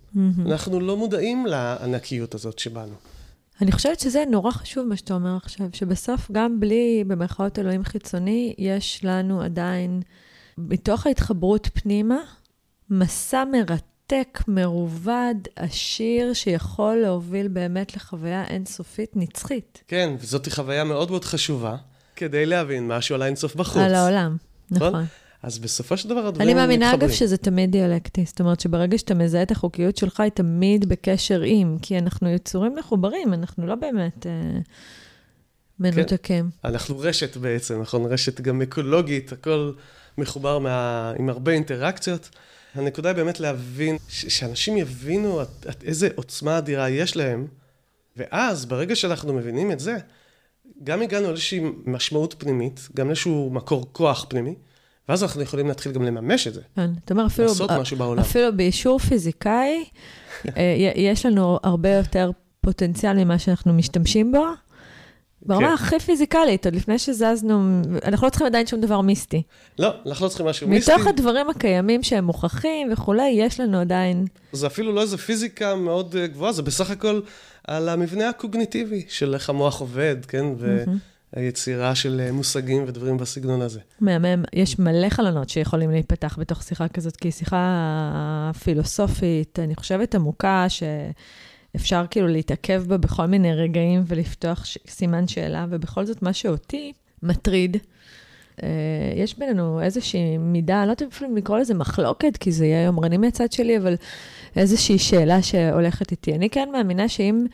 [0.47, 2.95] אנחנו לא מודעים לענקיות הזאת שבנו.
[3.63, 8.55] אני חושבת שזה נורא חשוב מה שאתה אומר עכשיו, שבסוף גם בלי, במרכאות אלוהים חיצוני,
[8.59, 10.03] יש לנו עדיין,
[10.59, 12.19] מתוך ההתחברות פנימה,
[12.91, 19.83] מסע מרתק, מרובד, עשיר, שיכול להוביל באמת לחוויה אינסופית נצחית.
[19.89, 21.77] כן, וזאת חוויה מאוד מאוד חשובה,
[22.17, 23.83] כדי להבין משהו על האינסוף בחוץ.
[23.83, 24.37] על העולם,
[24.71, 24.89] נכון?
[24.89, 25.05] נכון.
[25.47, 26.81] אז בסופו של דבר הדברים אני מתחברים.
[26.81, 28.25] מאמינה, אגב, שזה תמיד דיאלקטי.
[28.25, 32.75] זאת אומרת, שברגע שאתה מזהה את החוקיות שלך, היא תמיד בקשר עם, כי אנחנו יצורים
[32.75, 34.59] מחוברים, אנחנו לא באמת אה,
[35.81, 36.51] מנותקים.
[36.65, 38.07] אנחנו רשת בעצם, נכון?
[38.07, 39.73] רשת גם אקולוגית, הכל
[40.19, 41.13] מחובר מה...
[41.19, 42.29] עם הרבה אינטראקציות.
[42.75, 47.47] הנקודה היא באמת להבין, ש- שאנשים יבינו את, את איזה עוצמה אדירה יש להם,
[48.17, 49.97] ואז, ברגע שאנחנו מבינים את זה,
[50.85, 54.55] גם הגענו לאיזושהי משמעות פנימית, גם לאיזשהו מקור כוח פנימי,
[55.09, 58.21] ואז אנחנו יכולים להתחיל גם לממש את זה, כן, אתה אומר, אפילו, לעשות משהו בעולם.
[58.21, 59.85] אפילו באישור פיזיקאי,
[60.57, 62.31] אה, יש לנו הרבה יותר
[62.61, 64.45] פוטנציאל ממה שאנחנו משתמשים בו.
[65.43, 65.73] ברמה כן.
[65.73, 69.43] הכי פיזיקלית, עוד לפני שזזנו, אנחנו לא צריכים עדיין שום דבר מיסטי.
[69.79, 70.93] לא, אנחנו לא צריכים משהו מיסטי.
[70.95, 74.25] מתוך הדברים הקיימים שהם מוכחים וכולי, יש לנו עדיין...
[74.53, 77.21] זה אפילו לא איזה פיזיקה מאוד אה, גבוהה, זה בסך הכל
[77.67, 80.45] על המבנה הקוגניטיבי של איך המוח עובד, כן?
[81.37, 83.80] והיצירה של אה, מושגים ודברים בסגנון הזה.
[84.01, 90.14] מהמם, יש מלא חלונות שיכולים להיפתח בתוך שיחה כזאת, כי היא שיחה פילוסופית, אני חושבת
[90.14, 94.78] עמוקה, שאפשר כאילו להתעכב בה בכל מיני רגעים ולפתוח ש...
[94.89, 97.76] סימן שאלה, ובכל זאת מה שאותי מטריד,
[98.62, 98.68] אה,
[99.16, 103.16] יש בינינו איזושהי מידה, לא יודעת אפילו אם לקרוא לזה מחלוקת, כי זה יהיה יומרני
[103.16, 103.95] מהצד שלי, אבל
[104.57, 106.34] איזושהי שאלה שהולכת איתי.
[106.34, 107.47] אני כן מאמינה שאם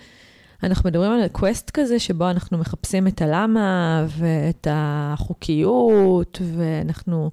[0.63, 7.31] אנחנו מדברים על קווסט כזה, שבו אנחנו מחפשים את הלמה ואת החוקיות, ואנחנו...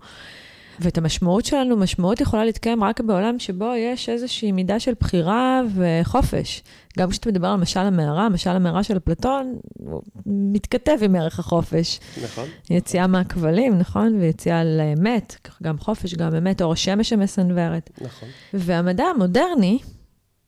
[0.82, 6.64] ואת המשמעות שלנו, משמעות יכולה להתקיים רק בעולם שבו יש איזושהי מידה של בחירה וחופש.
[6.98, 12.00] גם כשאתה מדבר על משל המערה, משל המערה של אפלטון, הוא מתכתב עם ערך החופש.
[12.24, 12.46] נכון?
[12.70, 14.16] יציאה מהכבלים, נכון?
[14.20, 17.90] ויציאה לאמת, גם חופש, גם אמת, אור השמש המסנוורת.
[18.02, 18.30] נכון.
[18.54, 19.80] והמדע המודרני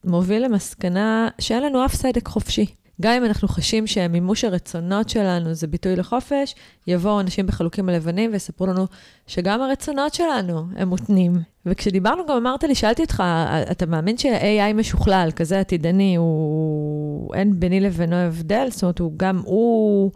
[0.06, 2.66] מוביל למסקנה שאין לנו אף סדק חופשי.
[3.02, 6.56] גם אם אנחנו חשים שמימוש הרצונות שלנו זה ביטוי לחופש,
[6.88, 8.88] יבואו אנשים בחלוקים הלבנים ויספרו לנו
[9.28, 11.34] שגם הרצונות שלנו הם מותנים.
[11.66, 13.24] וכשדיברנו גם אמרת לי, שאלתי אותך,
[13.72, 17.36] אתה מאמין ש-AI משוכלל, כזה עתידני, הוא...
[17.36, 18.68] אין ביני לבינו הבדל?
[18.72, 20.12] זאת אומרת, הוא גם הוא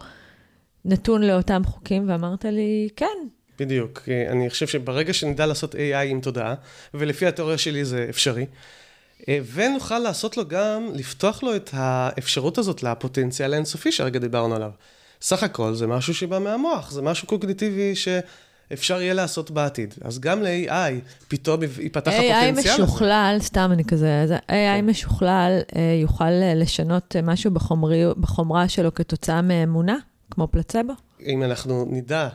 [0.85, 3.17] נתון לאותם חוקים, ואמרת לי, כן,
[3.59, 4.01] בדיוק.
[4.29, 6.53] אני חושב שברגע שנדע לעשות AI עם תודעה,
[6.93, 8.45] ולפי התיאוריה שלי זה אפשרי,
[9.53, 14.71] ונוכל לעשות לו גם, לפתוח לו את האפשרות הזאת לפוטנציאל האינסופי שהרגע דיברנו עליו.
[15.21, 19.93] סך הכל זה משהו שבא מהמוח, זה משהו קוגניטיבי שאפשר יהיה לעשות בעתיד.
[20.01, 20.93] אז גם ל-AI
[21.27, 22.83] פתאום ייפתח הפוטנציאל AI הזה.
[22.83, 24.85] משוכלל, סתם אני כזה, AI כן.
[24.85, 29.97] משוכלל אה, יוכל אה, לשנות אה, משהו בחומרי, בחומרה שלו כתוצאה מאמונה,
[30.31, 30.93] כמו פלצבו?
[31.25, 32.29] אם אנחנו נדע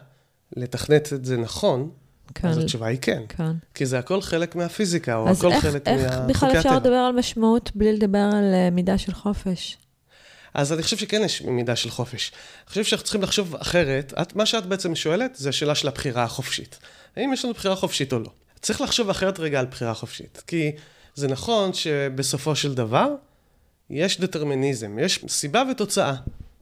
[0.57, 1.91] לתכנת את זה נכון,
[2.35, 2.49] כן.
[2.49, 3.23] אז התשובה היא כן.
[3.29, 3.53] כן.
[3.75, 6.77] כי זה הכל חלק מהפיזיקה, או אז הכל איך, חלק איך מהחוקי בכלל אפשר הטבע.
[6.77, 9.77] לדבר על משמעות בלי לדבר על אה, מידה של חופש?
[10.55, 12.33] אז אני חושב שכן יש מידה של חופש.
[12.33, 14.13] אני חושב שאנחנו צריכים לחשוב אחרת.
[14.23, 16.79] את, מה שאת בעצם שואלת, זה השאלה של הבחירה החופשית.
[17.17, 18.31] האם יש לנו בחירה חופשית או לא?
[18.61, 20.43] צריך לחשוב אחרת רגע על בחירה חופשית.
[20.47, 20.73] כי
[21.15, 23.15] זה נכון שבסופו של דבר,
[23.91, 26.15] יש דטרמיניזם, יש סיבה ותוצאה.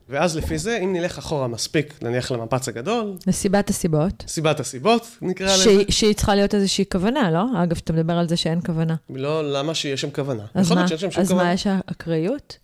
[0.09, 4.25] ואז לפי זה, אם נלך אחורה מספיק, נניח למפץ הגדול, לסיבת הסיבות.
[4.29, 5.83] סיבת הסיבות, נקרא לזה.
[5.89, 7.45] שהיא, צריכה להיות איזושהי כוונה, לא?
[7.63, 8.95] אגב, אתה מדבר על זה שאין כוונה.
[9.11, 10.45] לא, למה שיש שם כוונה?
[10.55, 11.45] אז מה, שם שום אז כוונה.
[11.45, 12.59] מה, יש אקראיות?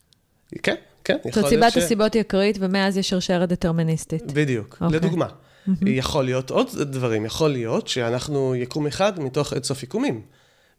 [0.62, 0.74] כן,
[1.04, 4.32] כן, זאת יכול אומרת, סיבת הסיבות היא אקראית, ומאז יש שרשרת דטרמיניסטית.
[4.32, 4.98] בדיוק, אוקיי.
[4.98, 5.26] לדוגמה.
[5.86, 10.20] יכול להיות עוד דברים, יכול להיות שאנחנו יקום אחד מתוך אינסוף יקומים.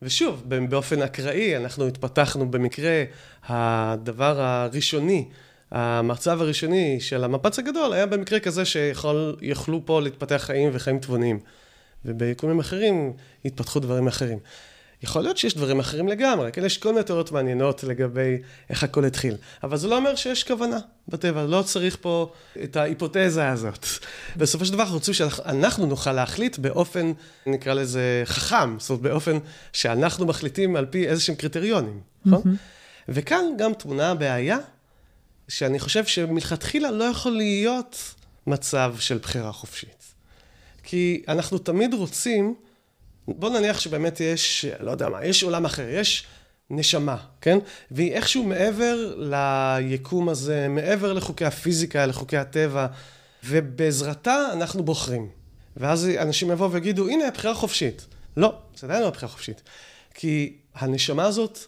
[0.02, 3.04] ושוב, באופן אקראי, אנחנו התפתחנו במקרה,
[3.48, 5.26] הדבר הראשוני,
[5.72, 11.40] המצב הראשוני של המפץ הגדול היה במקרה כזה שיכלו פה להתפתח חיים וחיים תבוניים.
[12.06, 13.14] וביקומים אחרים
[13.46, 14.40] התפתחו דברים אחרים.
[15.04, 16.66] יכול להיות שיש דברים אחרים לגמרי, כן?
[16.66, 18.38] יש כל מיני תיאוריות מעניינות לגבי
[18.70, 19.36] איך הכל התחיל.
[19.64, 22.32] אבל זה לא אומר שיש כוונה בטבע, לא צריך פה
[22.64, 23.86] את ההיפותזה הזאת.
[24.38, 27.12] בסופו של דבר אנחנו רוצים שאנחנו נוכל להחליט באופן,
[27.46, 29.38] נקרא לזה חכם, זאת אומרת באופן
[29.74, 32.56] שאנחנו מחליטים על פי איזשהם קריטריונים, נכון?
[33.10, 34.58] וכאן גם תמונה הבעיה,
[35.48, 38.14] שאני חושב שמלכתחילה לא יכול להיות
[38.48, 40.14] מצב של בחירה חופשית.
[40.84, 42.56] כי אנחנו תמיד רוצים,
[43.28, 46.26] בוא נניח שבאמת יש, לא יודע מה, יש עולם אחר, יש
[46.70, 47.58] נשמה, כן?
[47.92, 52.88] והיא איכשהו מעבר ליקום הזה, מעבר לחוקי הפיזיקה, לחוקי הטבע,
[53.44, 55.30] ובעזרתה אנחנו בוחרים.
[55.78, 58.06] ואז אנשים יבואו ויגידו, הנה, הבחירה חופשית.
[58.38, 59.62] לא, זה עדיין לא הבחירה חופשית.
[60.14, 61.60] כי הנשמה הזאת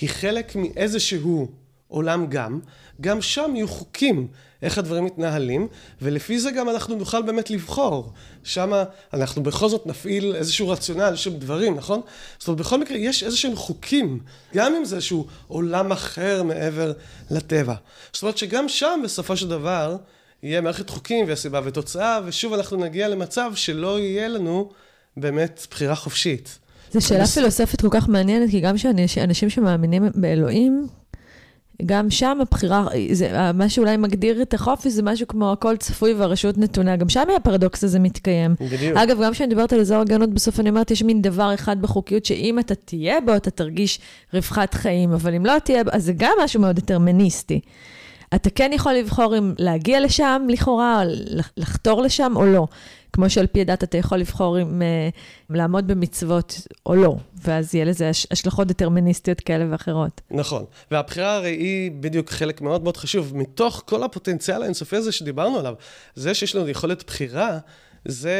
[0.00, 1.52] היא חלק מאיזשהו
[1.88, 2.60] עולם גם,
[3.00, 4.28] גם שם יהיו חוקים
[4.62, 5.68] איך הדברים מתנהלים,
[6.02, 8.12] ולפי זה גם אנחנו נוכל באמת לבחור.
[8.44, 8.72] שם
[9.14, 12.00] אנחנו בכל זאת נפעיל איזשהו רציונל, איזשהם דברים, נכון?
[12.38, 14.18] זאת אומרת, בכל מקרה יש איזשהם חוקים,
[14.54, 16.92] גם אם זה איזשהו עולם אחר מעבר
[17.30, 17.74] לטבע.
[18.12, 19.96] זאת אומרת שגם שם בסופו של דבר
[20.42, 24.70] יהיה מערכת חוקים והסיבה ותוצאה, ושוב אנחנו נגיע למצב שלא יהיה לנו
[25.16, 26.58] באמת בחירה חופשית.
[26.92, 30.86] זו שאלה פילוסופית כל כך מעניינת, כי גם שאנשים שמאמינים באלוהים,
[31.86, 36.58] גם שם הבחירה, זה, מה שאולי מגדיר את החופש זה משהו כמו הכל צפוי והרשות
[36.58, 36.96] נתונה.
[36.96, 38.54] גם שם הפרדוקס הזה מתקיים.
[38.60, 38.96] בדיוק.
[38.96, 42.24] אגב, גם כשאני מדברת על אזור הגנות, בסוף אני אומרת, יש מין דבר אחד בחוקיות,
[42.24, 44.00] שאם אתה תהיה בו, אתה תרגיש
[44.34, 47.60] רווחת חיים, אבל אם לא תהיה, אז זה גם משהו מאוד דטרמיניסטי.
[48.34, 51.08] אתה כן יכול לבחור אם להגיע לשם, לכאורה, או
[51.56, 52.66] לחתור לשם או לא.
[53.12, 57.84] כמו שעל פי הדת אתה יכול לבחור אם uh, לעמוד במצוות או לא, ואז יהיה
[57.84, 60.20] לזה השלכות דטרמיניסטיות כאלה ואחרות.
[60.30, 65.58] נכון, והבחירה הרי היא בדיוק חלק מאוד מאוד חשוב, מתוך כל הפוטנציאל האינסופי הזה שדיברנו
[65.58, 65.74] עליו.
[66.14, 67.58] זה שיש לנו יכולת בחירה,
[68.04, 68.36] זה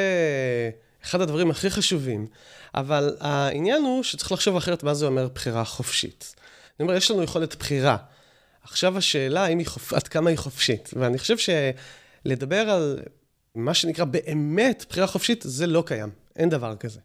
[1.05, 2.27] אחד הדברים הכי חשובים.
[2.75, 6.35] אבל העניין הוא שצריך לחשוב אחרת מה זה אומר בחירה חופשית.
[6.81, 7.97] אני אומר, יש לנו יכולת בחירה.
[8.62, 9.93] עכשיו השאלה, היא חופ...
[9.93, 10.91] עד כמה היא חופשית.
[10.97, 12.99] ואני חושב שלדבר על
[13.59, 16.09] מה שנקרא באמת בחירה חופשית, זה לא קיים.
[16.37, 17.01] אין דבר כזה.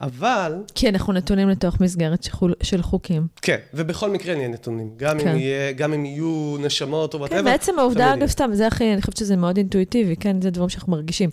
[0.00, 0.54] אבל...
[0.74, 3.26] כי אנחנו נתונים לתוך מסגרת שחול, של חוקים.
[3.42, 4.90] כן, ובכל מקרה נהיה נתונים.
[4.96, 5.28] גם, כן.
[5.28, 7.38] אם, יהיה, גם אם יהיו נשמות או וואטאבר.
[7.40, 10.68] כן, בעצם העובדה, אגב, סתם, זה הכי, אני חושבת שזה מאוד אינטואיטיבי, כן, זה דברים
[10.68, 11.30] שאנחנו מרגישים.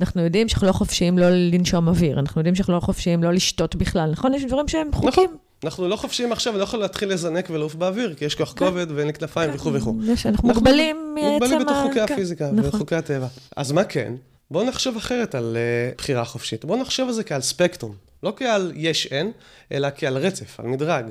[0.00, 3.76] אנחנו יודעים שאנחנו לא חופשיים לא לנשום אוויר, אנחנו יודעים שאנחנו לא חופשיים לא לשתות
[3.76, 4.34] בכלל, נכון?
[4.34, 5.10] יש דברים שהם חוקים.
[5.10, 5.36] נכון.
[5.64, 9.06] אנחנו לא חופשיים עכשיו, לא יכול להתחיל לזנק ולעוף באוויר, כי יש כוח כובד ואין
[9.06, 9.94] לי כנפיים וכו' וכו'.
[10.26, 11.30] אנחנו מוגבלים מעצם ה...
[11.30, 13.26] מוגבלים בתוך חוקי הפיזיקה וחוקי הטבע.
[13.56, 14.12] אז מה כן?
[14.50, 15.56] בואו נחשוב אחרת על
[15.96, 16.64] בחירה חופשית.
[16.64, 17.94] בואו נחשוב על זה כעל ספקטרום.
[18.22, 19.32] לא כעל יש-אין,
[19.72, 21.04] אלא כעל רצף, על מדרג.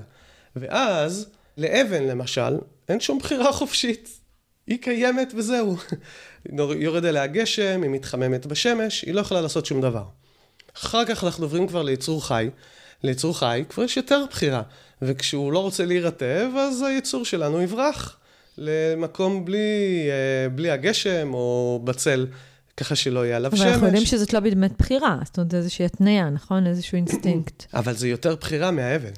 [0.56, 2.58] ואז, לאבן למשל,
[2.90, 4.10] אין שום בחירה חופשית.
[4.68, 5.78] היא קיימת וזהו.
[6.80, 10.04] יורד אליה גשם, היא מתחממת בשמש, היא לא יכולה לעשות שום דבר.
[10.78, 12.50] אחר כך אנחנו עוברים כבר ליצור חי.
[13.04, 14.62] ליצור חי כבר יש יותר בחירה,
[15.02, 18.18] וכשהוא לא רוצה להירטב, אז היצור שלנו יברח
[18.58, 20.10] למקום בלי,
[20.56, 22.28] בלי הגשם או בצל,
[22.78, 23.62] ככה שלא יהיה עליו שמש.
[23.62, 26.68] אבל אנחנו יודעים שזאת לא באמת בחירה, זאת אומרת, זה איזושהי התניה, נכון?
[26.68, 27.66] איזשהו אינסטינקט.
[27.74, 29.12] אבל זה יותר בחירה מהאבן.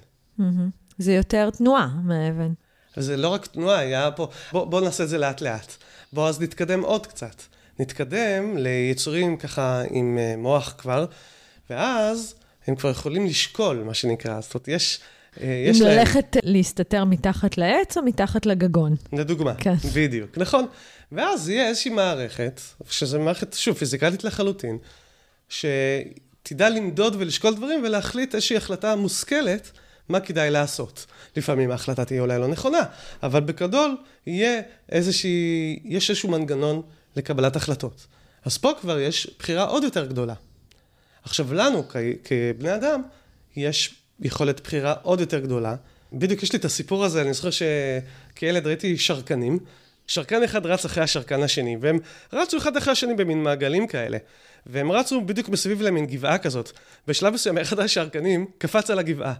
[0.97, 2.53] זה יותר תנועה מהאבן.
[2.97, 4.27] זה לא רק תנועה, היה פה...
[4.51, 5.73] בואו בוא נעשה את זה לאט-לאט.
[6.13, 7.41] בואו אז נתקדם עוד קצת.
[7.79, 11.05] נתקדם ליצורים ככה עם מוח כבר,
[11.69, 12.35] ואז...
[12.67, 14.41] הם כבר יכולים לשקול, מה שנקרא.
[14.41, 14.99] זאת אומרת, יש...
[15.41, 15.97] יש אם להם...
[15.97, 18.95] ללכת להסתתר מתחת לעץ או מתחת לגגון.
[19.13, 19.73] לדוגמה, כן.
[19.95, 20.65] בדיוק, נכון.
[21.11, 24.77] ואז יהיה איזושהי מערכת, שזו מערכת, שוב, פיזיקלית לחלוטין,
[25.49, 29.71] שתדע למדוד ולשקול דברים ולהחליט איזושהי החלטה מושכלת
[30.09, 31.05] מה כדאי לעשות.
[31.37, 32.81] לפעמים ההחלטה תהיה אולי לא נכונה,
[33.23, 33.97] אבל בגדול
[34.27, 36.81] יהיה איזושהי, יש איזשהו מנגנון
[37.15, 38.07] לקבלת החלטות.
[38.45, 40.33] אז פה כבר יש בחירה עוד יותר גדולה.
[41.25, 41.83] עכשיו, לנו,
[42.23, 43.01] כבני אדם,
[43.55, 45.75] יש יכולת בחירה עוד יותר גדולה.
[46.13, 49.59] בדיוק יש לי את הסיפור הזה, אני זוכר שכילד ראיתי שרקנים.
[50.07, 51.99] שרקן אחד רץ אחרי השרקן השני, והם
[52.33, 54.17] רצו אחד אחרי השני במין מעגלים כאלה.
[54.65, 56.71] והם רצו בדיוק מסביב למין גבעה כזאת.
[57.07, 59.33] בשלב מסוים אחד השרקנים קפץ על הגבעה.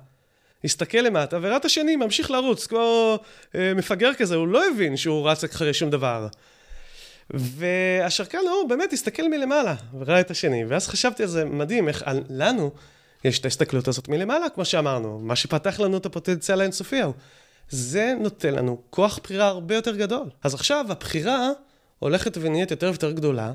[0.64, 3.18] הסתכל למטה, וראה את השני ממשיך לרוץ, כמו
[3.56, 6.28] אה, מפגר כזה, הוא לא הבין שהוא רץ אחרי שום דבר.
[7.34, 12.24] והשרקן ההוא באמת הסתכל מלמעלה, וראה את השני, ואז חשבתי על זה מדהים, איך על,
[12.30, 12.72] לנו
[13.24, 17.14] יש את ההסתכלות הזאת מלמעלה, כמו שאמרנו, מה שפתח לנו את הפוטנציאל האינסופי ההוא.
[17.70, 20.30] זה נותן לנו כוח בחירה הרבה יותר גדול.
[20.44, 21.50] אז עכשיו הבחירה
[22.00, 23.54] הולכת ונהיית יותר ויותר גדולה,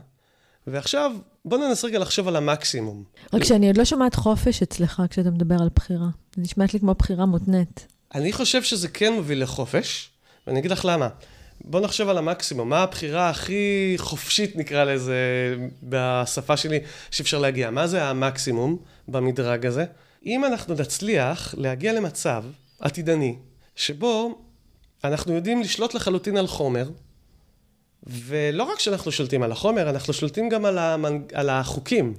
[0.67, 1.13] ועכשיו
[1.45, 3.05] בוא ננסה רגע לחשוב על המקסימום.
[3.33, 6.09] רק שאני עוד לא שומעת חופש אצלך כשאתה מדבר על בחירה.
[6.37, 7.87] זה נשמעת לי כמו בחירה מותנית.
[8.15, 10.11] אני חושב שזה כן מוביל לחופש,
[10.47, 11.09] ואני אגיד לך למה.
[11.65, 15.17] בוא נחשוב על המקסימום, מה הבחירה הכי חופשית, נקרא לזה,
[15.83, 16.81] בשפה שלי,
[17.11, 17.71] שאפשר להגיע?
[17.71, 18.77] מה זה המקסימום
[19.09, 19.85] במדרג הזה?
[20.27, 22.45] אם אנחנו נצליח להגיע למצב
[22.81, 23.37] עתידני,
[23.77, 24.39] שבו
[25.05, 26.91] אנחנו יודעים לשלוט לחלוטין על חומר,
[28.07, 31.23] ולא רק שאנחנו שולטים על החומר, אנחנו שולטים גם על, המנ...
[31.35, 32.15] על החוקים.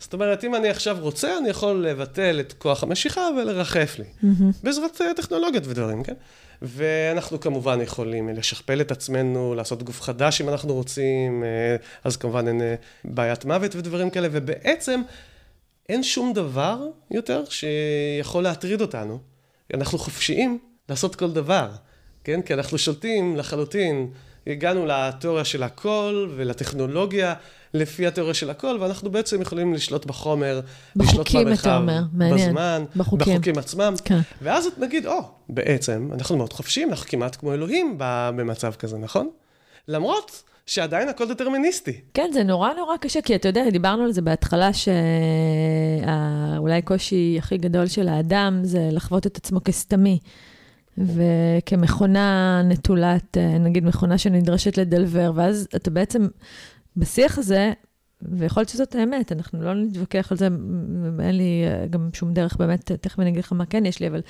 [0.00, 4.04] זאת אומרת, אם אני עכשיו רוצה, אני יכול לבטל את כוח המשיכה ולרחף לי.
[4.04, 4.44] Mm-hmm.
[4.62, 6.14] בעזרת אה, טכנולוגיות ודברים, כן?
[6.62, 12.48] ואנחנו כמובן יכולים לשכפל את עצמנו, לעשות גוף חדש אם אנחנו רוצים, אה, אז כמובן
[12.48, 12.74] אין אה,
[13.04, 15.02] בעיית מוות ודברים כאלה, ובעצם
[15.88, 19.18] אין שום דבר יותר שיכול להטריד אותנו.
[19.74, 21.70] אנחנו חופשיים לעשות כל דבר,
[22.24, 22.42] כן?
[22.42, 24.10] כי אנחנו שולטים לחלוטין,
[24.46, 27.34] הגענו לתיאוריה של הכל ולטכנולוגיה
[27.74, 30.60] לפי התיאוריה של הכל, ואנחנו בעצם יכולים לשלוט בחומר,
[30.96, 31.82] לשלוט במרחב,
[32.12, 33.34] בזמן, בחוקים.
[33.34, 33.94] בחוקים עצמם.
[34.04, 34.20] כן.
[34.42, 35.18] ואז נגיד, או,
[35.48, 39.30] בעצם, אנחנו מאוד חופשיים, אנחנו כמעט כמו אלוהים במצב כזה, נכון?
[39.88, 42.00] למרות שעדיין הכל דטרמיניסטי.
[42.14, 47.58] כן, זה נורא נורא קשה, כי אתה יודע, דיברנו על זה בהתחלה, שאולי הקושי הכי
[47.58, 50.18] גדול של האדם זה לחוות את עצמו כסתמי.
[50.98, 56.26] וכמכונה נטולת, נגיד מכונה שנדרשת לדלבר, ואז אתה בעצם,
[56.96, 57.72] בשיח הזה,
[58.22, 60.48] ויכול להיות שזאת האמת, אנחנו לא נתווכח על זה,
[61.20, 64.20] אין לי גם שום דרך באמת, תכף אני אגיד לך מה כן יש לי, אבל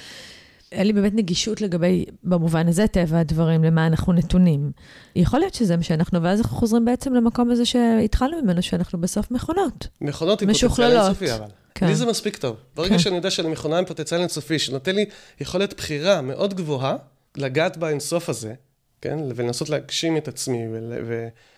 [0.72, 4.70] אין לי באמת נגישות לגבי, במובן הזה, טבע הדברים, למה אנחנו נתונים.
[5.16, 9.30] יכול להיות שזה מה שאנחנו, ואז אנחנו חוזרים בעצם למקום הזה שהתחלנו ממנו, שאנחנו בסוף
[9.30, 9.88] מכונות.
[10.00, 11.46] מכונות עם פוטנציאל אינסופי, אבל.
[11.74, 11.86] כן.
[11.86, 12.56] לי זה מספיק טוב.
[12.76, 12.98] ברגע כן.
[12.98, 15.04] שאני יודע שאני מכונה עם פוטנציאל אינסופי, שנותן לי
[15.40, 16.96] יכולת בחירה מאוד גבוהה,
[17.36, 18.54] לגעת באינסוף הזה,
[19.00, 19.18] כן?
[19.34, 20.64] ולנסות להגשים את עצמי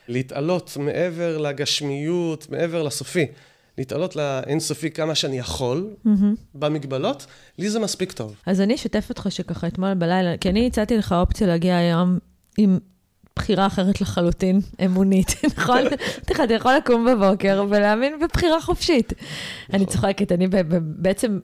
[0.09, 3.27] ולהתעלות מעבר לגשמיות, מעבר לסופי.
[3.79, 6.09] להתעלות לאינסופי כמה שאני יכול, mm-hmm.
[6.55, 7.27] במגבלות,
[7.59, 8.35] לי זה מספיק טוב.
[8.47, 12.19] אז אני אשתף אותך שככה אתמול בלילה, כי אני הצעתי לך אופציה להגיע היום
[12.59, 12.79] עם
[13.37, 15.81] בחירה אחרת לחלוטין, אמונית, נכון?
[16.23, 19.13] אתה יכול לקום בבוקר ולהאמין בבחירה חופשית.
[19.73, 19.95] אני נכון.
[19.95, 20.49] צוחקת, אני
[20.81, 21.39] בעצם...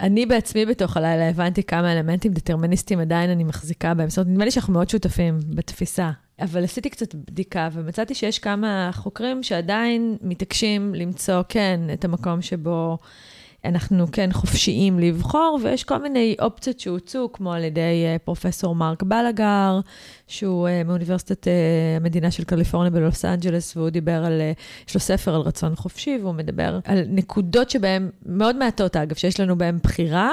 [0.00, 4.08] אני בעצמי בתוך הלילה הבנתי כמה אלמנטים דטרמיניסטיים עדיין אני מחזיקה בהם.
[4.08, 6.10] זאת אומרת, נדמה לי שאנחנו מאוד שותפים בתפיסה.
[6.40, 12.98] אבל עשיתי קצת בדיקה ומצאתי שיש כמה חוקרים שעדיין מתעקשים למצוא, כן, את המקום שבו
[13.64, 19.02] אנחנו כן חופשיים לבחור, ויש כל מיני אופציות שהוצאו, כמו על ידי uh, פרופסור מרק
[19.02, 19.80] בלגר,
[20.26, 21.50] שהוא uh, מאוניברסיטת uh,
[22.00, 26.18] המדינה של קליפורניה בלוס אנג'לס, והוא דיבר על, uh, יש לו ספר על רצון חופשי,
[26.22, 30.32] והוא מדבר על נקודות שבהן, מאוד מעטות אגב, שיש לנו בהן בחירה,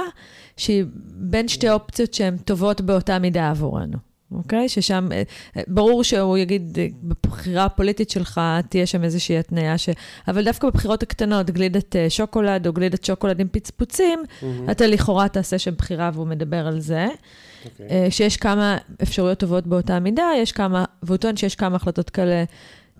[0.57, 4.10] שהיא בין שתי אופציות שהן טובות באותה מידה עבורנו.
[4.31, 4.69] אוקיי?
[4.69, 5.23] ששם, אה,
[5.57, 9.89] אה, ברור שהוא יגיד, אה, בבחירה הפוליטית שלך תהיה שם איזושהי התניה, ש...
[10.27, 14.71] אבל דווקא בבחירות הקטנות, גלידת שוקולד או גלידת שוקולד עם פצפוצים, mm-hmm.
[14.71, 17.07] אתה לכאורה תעשה שם בחירה והוא מדבר על זה.
[17.07, 17.67] Okay.
[17.81, 18.11] אוקיי.
[18.11, 22.43] שיש כמה אפשרויות טובות באותה מידה, יש כמה, והוא טוען שיש כמה החלטות כאלה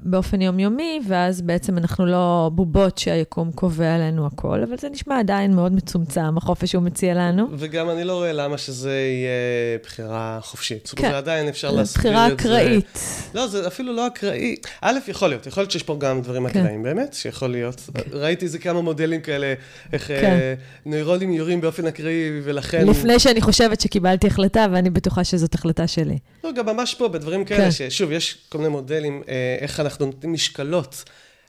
[0.03, 5.55] באופן יומיומי, ואז בעצם אנחנו לא בובות שהיקום קובע עלינו הכל, אבל זה נשמע עדיין
[5.55, 7.47] מאוד מצומצם, החופש שהוא מציע לנו.
[7.57, 10.85] וגם אני לא רואה למה שזה יהיה בחירה חופשית.
[10.85, 11.11] זאת כן.
[11.11, 11.99] עדיין אפשר להסביר את זה.
[11.99, 12.99] בחירה אקראית.
[13.35, 14.55] לא, זה אפילו לא אקראי.
[14.81, 16.59] א', יכול להיות, יכול להיות שיש פה גם דברים כן.
[16.59, 17.89] אקראיים, באמת, שיכול להיות.
[17.93, 18.01] כן.
[18.11, 19.53] ראיתי איזה כמה מודלים כאלה,
[19.93, 20.13] איך כן.
[20.23, 20.53] אה,
[20.85, 22.87] נוירונים יורים באופן אקראי, ולכן...
[22.87, 26.17] לפני שאני חושבת שקיבלתי החלטה, ואני בטוחה שזאת החלטה שלי.
[26.43, 27.71] לא, גם ממש פה, בדברים כאלה, כן.
[27.71, 31.03] ששוב, יש כל מיני מודלים, אה, איך אנחנו נותנים משקלות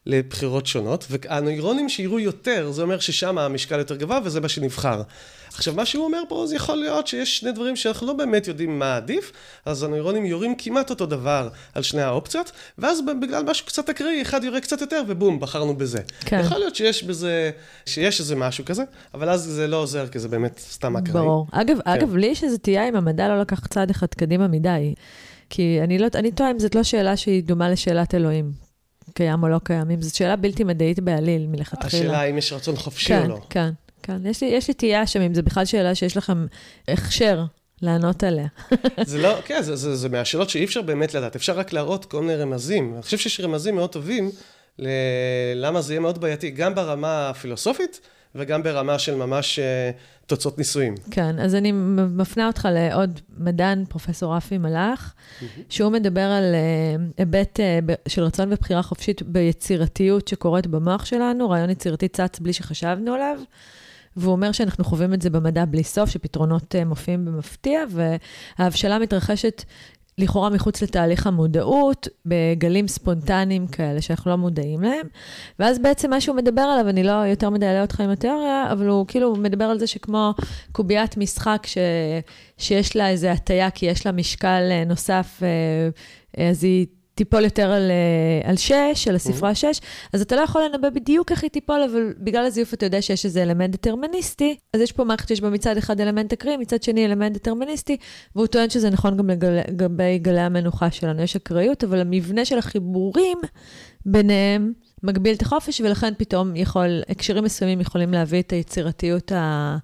[0.06, 5.02] לבחירות שונות, והנוירונים שיראו יותר, זה אומר ששם המשקל יותר גבוה וזה מה שנבחר.
[5.54, 8.78] עכשיו, מה שהוא אומר פה, זה יכול להיות שיש שני דברים שאנחנו לא באמת יודעים
[8.78, 9.32] מה עדיף,
[9.66, 14.44] אז הנוירונים יורים כמעט אותו דבר על שני האופציות, ואז בגלל משהו קצת אקראי, אחד
[14.44, 15.98] יורה קצת יותר, ובום, בחרנו בזה.
[16.20, 16.40] כן.
[16.40, 17.50] יכול להיות שיש בזה,
[17.86, 18.82] שיש איזה משהו כזה,
[19.14, 21.12] אבל אז זה לא עוזר, כי זה באמת סתם אקראי.
[21.12, 21.46] ברור.
[21.52, 21.90] אגב, כן.
[21.90, 24.94] אגב, לי יש איזו תהייה אם המדע לא לקח צעד אחד קדימה מדי.
[25.54, 28.52] כי אני, לא, אני טועה אם זאת לא שאלה שהיא דומה לשאלת אלוהים.
[29.14, 32.02] קיים או לא קיים, אם זו שאלה בלתי מדעית בעליל מלכתחילה.
[32.02, 33.40] השאלה האם יש רצון חופשי כן, או לא.
[33.50, 33.70] כן,
[34.02, 34.26] כן.
[34.26, 36.46] יש לי, יש לי תהייה שם, אם זו בכלל שאלה שיש לכם
[36.88, 37.44] הכשר
[37.82, 38.46] לענות עליה.
[39.06, 42.22] זה לא, כן, זה, זה, זה מהשאלות שאי אפשר באמת לדעת, אפשר רק להראות כל
[42.22, 42.94] מיני רמזים.
[42.94, 44.30] אני חושב שיש רמזים מאוד טובים
[44.78, 48.00] ללמה זה יהיה מאוד בעייתי, גם ברמה הפילוסופית
[48.34, 50.94] וגם ברמה של ממש uh, תוצאות ניסויים.
[51.10, 55.14] כן, אז אני מפנה אותך לעוד מדען, פרופסור רפי מלאך,
[55.68, 61.70] שהוא מדבר על uh, היבט uh, של רצון ובחירה חופשית ביצירתיות שקורית במוח שלנו, רעיון
[61.70, 63.38] יצירתי צץ בלי שחשבנו עליו.
[64.16, 67.80] והוא אומר שאנחנו חווים את זה במדע בלי סוף, שפתרונות מופיעים במפתיע,
[68.58, 69.64] וההבשלה מתרחשת
[70.18, 75.06] לכאורה מחוץ לתהליך המודעות, בגלים ספונטניים כאלה שאנחנו לא מודעים להם.
[75.58, 78.88] ואז בעצם מה שהוא מדבר עליו, אני לא יותר מדי אעלה אותך עם התיאוריה, אבל
[78.88, 80.34] הוא כאילו מדבר על זה שכמו
[80.72, 81.78] קוביית משחק ש...
[82.58, 86.86] שיש לה איזו הטיה, כי יש לה משקל אה, נוסף, אה, אז היא...
[87.14, 89.54] תיפול יותר על, אה, על שש, על הספרה mm-hmm.
[89.54, 89.80] שש,
[90.12, 93.24] אז אתה לא יכול לנבא בדיוק איך היא תיפול, אבל בגלל הזיוף אתה יודע שיש
[93.24, 97.06] איזה אלמנט דטרמיניסטי, אז יש פה מערכת שיש בה מצד אחד אלמנט אקראי, מצד שני
[97.06, 97.96] אלמנט דטרמיניסטי,
[98.36, 101.22] והוא טוען שזה נכון גם לגבי גלי המנוחה שלנו.
[101.22, 103.38] יש אקראיות, אבל המבנה של החיבורים
[104.06, 109.76] ביניהם מגביל את החופש, ולכן פתאום יכול, הקשרים מסוימים יכולים להביא את היצירתיות ה...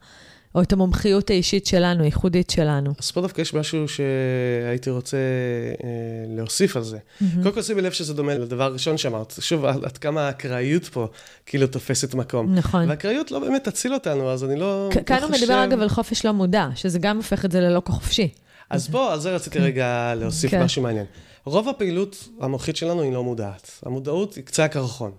[0.58, 2.90] או את המומחיות האישית שלנו, הייחודית שלנו.
[2.98, 5.88] אז פה דווקא יש משהו שהייתי רוצה אה,
[6.36, 6.96] להוסיף על זה.
[6.96, 7.24] Mm-hmm.
[7.42, 9.34] קודם כל שימי לב שזה דומה לדבר הראשון שאמרת.
[9.40, 11.06] שוב, עד כמה האקראיות פה
[11.46, 12.54] כאילו תופסת מקום.
[12.54, 12.88] נכון.
[12.88, 16.26] והאקראיות לא באמת תציל אותנו, אז אני לא, לא כאן הוא מדבר אגב על חופש
[16.26, 18.28] לא מודע, שזה גם הופך את זה ללא חופשי.
[18.70, 20.62] אז פה, על זה רציתי רגע להוסיף כן.
[20.62, 21.06] משהו מעניין.
[21.44, 23.70] רוב הפעילות המוחית שלנו היא לא מודעת.
[23.86, 25.10] המודעות היא קצה הקרחון.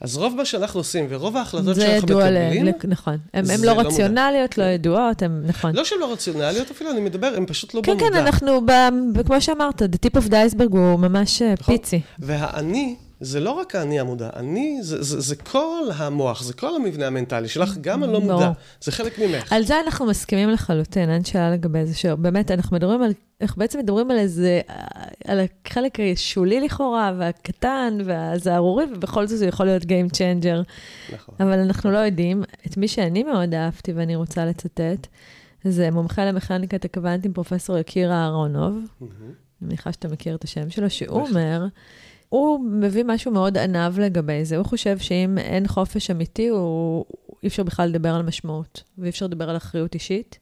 [0.00, 2.64] אז רוב מה שאנחנו עושים, ורוב ההחלטות שאנחנו מקבלים...
[2.64, 3.18] זה ידוע, נכון.
[3.34, 5.76] הן לא, לא רציונליות, לא ידועות, הן, נכון.
[5.76, 8.06] לא שהן לא רציונליות אפילו, אני מדבר, הן פשוט לא כן, במודע.
[8.06, 8.60] כן, כן, אנחנו,
[9.26, 11.76] כמו שאמרת, the tip of the iceberg הוא ממש אה, נכון.
[11.76, 12.00] פיצי.
[12.18, 17.06] והאני, זה לא רק האני המודע, אני, זה, זה, זה כל המוח, זה כל המבנה
[17.06, 18.50] המנטלי שלך, גם הלא מודע,
[18.80, 19.52] זה חלק ממך.
[19.52, 23.78] על זה אנחנו מסכימים לחלוטין, אין שאלה לגבי זה, שבאמת, אנחנו מדברים על, אנחנו בעצם
[23.78, 24.60] מדברים על איזה,
[25.24, 30.72] על החלק השולי לכאורה, והקטן, והזערורי, ובכל זאת זה יכול להיות Game Changer.
[31.14, 31.34] נכון.
[31.40, 32.42] אבל אנחנו לא יודעים.
[32.66, 35.06] את מי שאני מאוד אהבתי ואני רוצה לצטט,
[35.64, 38.78] זה מומחה למכניקת הקוונטים, פרופסור יקיר אהרונוב.
[39.00, 39.08] אני
[39.62, 41.66] מניחה שאתה מכיר את השם שלו, שהוא אומר,
[42.28, 44.56] הוא מביא משהו מאוד ענב לגבי זה.
[44.56, 47.04] הוא חושב שאם אין חופש אמיתי, הוא...
[47.42, 50.38] אי אפשר בכלל לדבר על משמעות, ואי אפשר לדבר על אחריות אישית.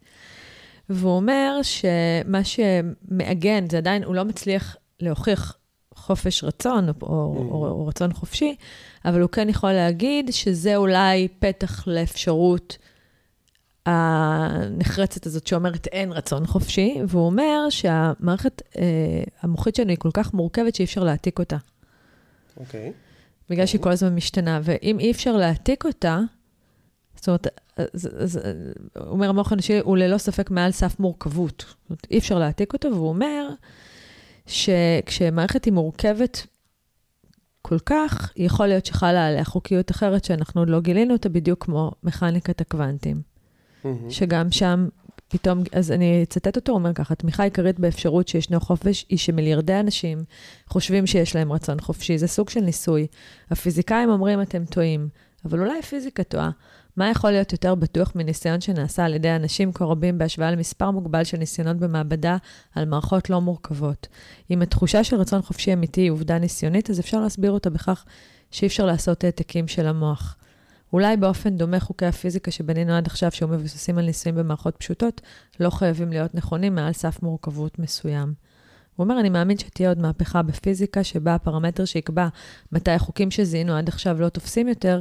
[0.88, 5.56] והוא אומר שמה שמעגן, זה עדיין, הוא לא מצליח להוכיח
[5.94, 7.04] חופש רצון, או, mm.
[7.04, 8.56] או, או רצון חופשי,
[9.04, 12.78] אבל הוא כן יכול להגיד שזה אולי פתח לאפשרות
[13.86, 18.84] הנחרצת הזאת שאומרת אין רצון חופשי, והוא אומר שהמערכת אה,
[19.42, 21.56] המוחית שלנו היא כל כך מורכבת שאי אפשר להעתיק אותה.
[22.56, 22.88] אוקיי.
[22.88, 22.92] Okay.
[23.50, 26.20] בגלל שהיא כל הזמן משתנה, ואם אי אפשר להעתיק אותה,
[27.16, 27.46] זאת אומרת,
[28.96, 31.64] הוא אומר, המוח האנושי הוא ללא ספק מעל סף מורכבות.
[31.68, 33.48] זאת אומרת, אי אפשר להעתיק אותו, והוא אומר
[34.46, 36.46] שכשמערכת היא מורכבת
[37.62, 41.92] כל כך, יכול להיות שחלה עליה חוקיות אחרת שאנחנו עוד לא גילינו אותה, בדיוק כמו
[42.02, 43.22] מכניקת הקוונטים.
[43.84, 43.88] Mm-hmm.
[44.10, 44.88] שגם שם
[45.28, 49.80] פתאום, אז אני אצטט אותו, הוא אומר ככה, תמיכה עיקרית באפשרות שישנו חופש היא שמיליארדי
[49.80, 50.24] אנשים
[50.68, 52.18] חושבים שיש להם רצון חופשי.
[52.18, 53.06] זה סוג של ניסוי.
[53.50, 55.08] הפיזיקאים אומרים, אתם טועים,
[55.44, 56.50] אבל אולי הפיזיקה טועה.
[56.96, 61.24] מה יכול להיות יותר בטוח מניסיון שנעשה על ידי אנשים כה רבים בהשוואה למספר מוגבל
[61.24, 62.36] של ניסיונות במעבדה
[62.74, 64.06] על מערכות לא מורכבות?
[64.50, 68.04] אם התחושה של רצון חופשי אמיתי היא עובדה ניסיונית, אז אפשר להסביר אותה בכך
[68.50, 70.36] שאי אפשר לעשות העתקים של המוח.
[70.94, 75.20] אולי באופן דומה חוקי הפיזיקה שבנינו עד עכשיו, שהיו מבוססים על ניסויים במערכות פשוטות,
[75.60, 78.34] לא חייבים להיות נכונים מעל סף מורכבות מסוים.
[78.96, 82.28] הוא אומר, אני מאמין שתהיה עוד מהפכה בפיזיקה, שבה הפרמטר שיקבע
[82.72, 85.00] מתי החוקים שזיהינו עד עכשיו לא תופסים יותר,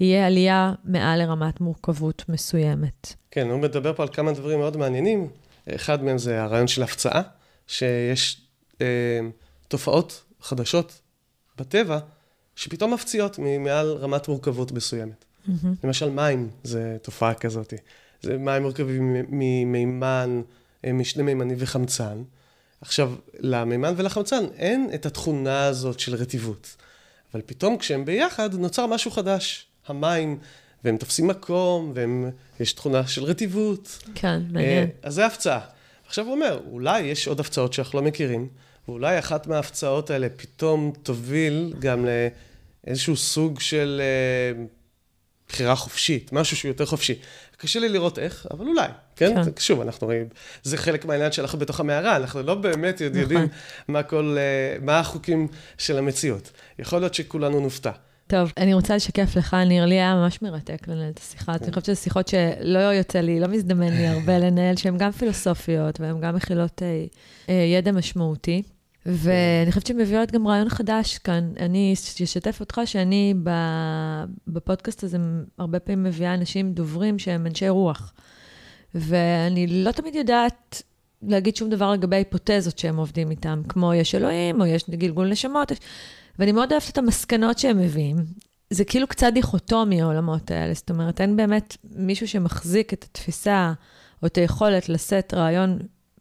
[0.00, 3.14] יהיה עלייה מעל לרמת מורכבות מסוימת.
[3.30, 5.28] כן, הוא מדבר פה על כמה דברים מאוד מעניינים.
[5.74, 7.22] אחד מהם זה הרעיון של הפצעה,
[7.66, 8.40] שיש
[8.80, 9.20] אה,
[9.68, 11.00] תופעות חדשות
[11.58, 11.98] בטבע,
[12.56, 15.24] שפתאום מפציעות מעל רמת מורכבות מסוימת.
[15.48, 15.66] Mm-hmm.
[15.84, 17.74] למשל, מים זה תופעה כזאת.
[18.22, 20.42] זה מים מורכבים ממימן,
[20.84, 22.22] אה, משני מימנים וחמצן.
[22.80, 26.76] עכשיו, למימן ולחמצן אין את התכונה הזאת של רטיבות.
[27.34, 29.66] אבל פתאום כשהם ביחד, נוצר משהו חדש.
[29.86, 30.38] המים,
[30.84, 31.92] והם תופסים מקום,
[32.58, 33.98] ויש תכונה של רטיבות.
[34.14, 34.84] כן, מעניין.
[34.84, 35.60] אה, אז זה הפצעה.
[36.06, 38.48] עכשיו הוא אומר, אולי יש עוד הפצעות שאנחנו לא מכירים,
[38.88, 42.06] ואולי אחת מההפצעות האלה פתאום תוביל גם
[42.86, 44.64] לאיזשהו סוג של אה,
[45.48, 47.14] בחירה חופשית, משהו שהוא יותר חופשי.
[47.56, 49.44] קשה לי לראות איך, אבל אולי, כן?
[49.44, 49.50] כן.
[49.58, 50.28] שוב, אנחנו רואים,
[50.62, 53.20] זה חלק מהעניין שאנחנו בתוך המערה, אנחנו לא באמת נכון.
[53.20, 53.48] יודעים
[53.88, 56.50] מה כל, אה, מה החוקים של המציאות.
[56.78, 57.90] יכול להיות שכולנו נופתע.
[58.26, 61.52] טוב, אני רוצה לשקף לך, ניר, לי היה ממש מרתק לנהל את השיחה.
[61.52, 66.00] אני חושבת שזה שיחות שלא יוצא לי, לא מזדמן לי הרבה לנהל, שהן גם פילוסופיות
[66.00, 66.82] והן גם מכילות
[67.48, 68.62] אה, ידע משמעותי.
[69.06, 71.52] ואני חושבת שהן מביאות גם רעיון חדש כאן.
[71.60, 71.94] אני
[72.24, 73.34] אשתף אותך שאני
[74.48, 75.18] בפודקאסט הזה
[75.58, 78.12] הרבה פעמים מביאה אנשים דוברים שהם אנשי רוח.
[78.94, 80.82] ואני לא תמיד יודעת
[81.22, 85.72] להגיד שום דבר לגבי היפותזות שהם עובדים איתם, כמו יש אלוהים, או יש גלגול נשמות.
[86.38, 88.16] ואני מאוד אוהבת את המסקנות שהם מביאים.
[88.70, 93.72] זה כאילו קצת דיכוטומי העולמות האלה, זאת אומרת, אין באמת מישהו שמחזיק את התפיסה
[94.22, 95.78] או את היכולת לשאת רעיון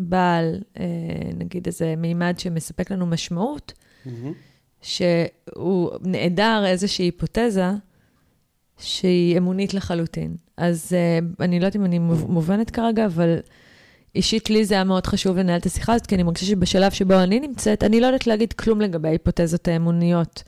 [0.09, 0.85] בעל, אה,
[1.37, 3.73] נגיד איזה מימד שמספק לנו משמעות,
[4.05, 4.09] mm-hmm.
[4.81, 7.69] שהוא נעדר איזושהי היפותזה
[8.77, 10.35] שהיא אמונית לחלוטין.
[10.57, 13.39] אז אה, אני לא יודעת אם אני מובנת כרגע, אבל
[14.15, 17.13] אישית לי זה היה מאוד חשוב לנהל את השיחה הזאת, כי אני מרגישה שבשלב שבו
[17.13, 20.43] אני נמצאת, אני לא יודעת להגיד כלום לגבי ההיפותזות האמוניות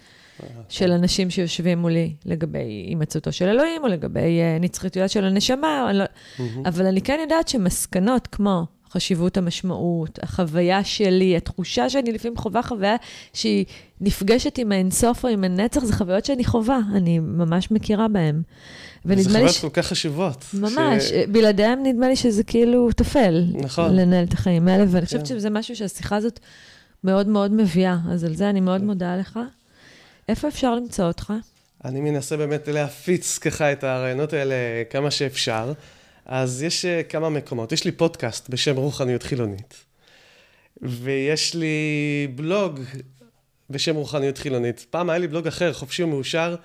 [0.69, 6.03] של אנשים שיושבים מולי, לגבי הימצאותו של אלוהים, או לגבי uh, נצחיתויות של הנשמה, לא...
[6.03, 6.41] mm-hmm.
[6.65, 8.65] אבל אני כן יודעת שמסקנות כמו
[8.95, 12.95] חשיבות המשמעות, החוויה שלי, התחושה שאני לפעמים חווה חוויה
[13.33, 13.65] שהיא
[14.01, 18.41] נפגשת עם האינסוף או עם הנצח, זה חוויות שאני חווה, אני ממש מכירה בהן.
[19.05, 19.23] ונדמה לי...
[19.23, 19.61] זה חוויות ש...
[19.61, 20.45] כל כך חשובות.
[20.53, 21.11] ממש, ש...
[21.31, 23.45] בלעדיהם נדמה לי שזה כאילו טפל.
[23.53, 23.95] נכון.
[23.95, 25.25] לנהל את החיים האלה, ואני חושבת כן.
[25.25, 26.39] שזה משהו שהשיחה הזאת
[27.03, 28.87] מאוד מאוד מביאה, אז על זה אני מאוד כן.
[28.87, 29.39] מודה לך.
[30.29, 31.33] איפה אפשר למצוא אותך?
[31.85, 34.55] אני מנסה באמת להפיץ ככה את הרעיונות האלה
[34.89, 35.73] כמה שאפשר.
[36.25, 37.71] אז יש uh, כמה מקומות.
[37.71, 39.73] יש לי פודקאסט בשם רוחניות חילונית,
[40.81, 41.77] ויש לי
[42.35, 42.79] בלוג
[43.69, 44.85] בשם רוחניות חילונית.
[44.89, 46.55] פעם היה לי בלוג אחר, חופשי ומאושר,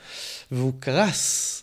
[0.52, 1.62] והוא קרס.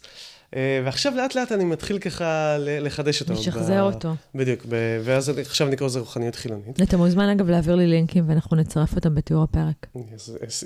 [0.51, 3.33] Uh, ועכשיו לאט לאט אני מתחיל ככה לחדש אותו.
[3.33, 3.93] לשחזר ב...
[3.93, 4.15] אותו.
[4.35, 5.01] בדיוק, ב...
[5.03, 6.81] ואז עכשיו נקרא לזה רוחניות חילונית.
[6.81, 9.87] אתה מוזמן אגב להעביר לי לינקים ואנחנו נצרף אותם בתיאור הפרק.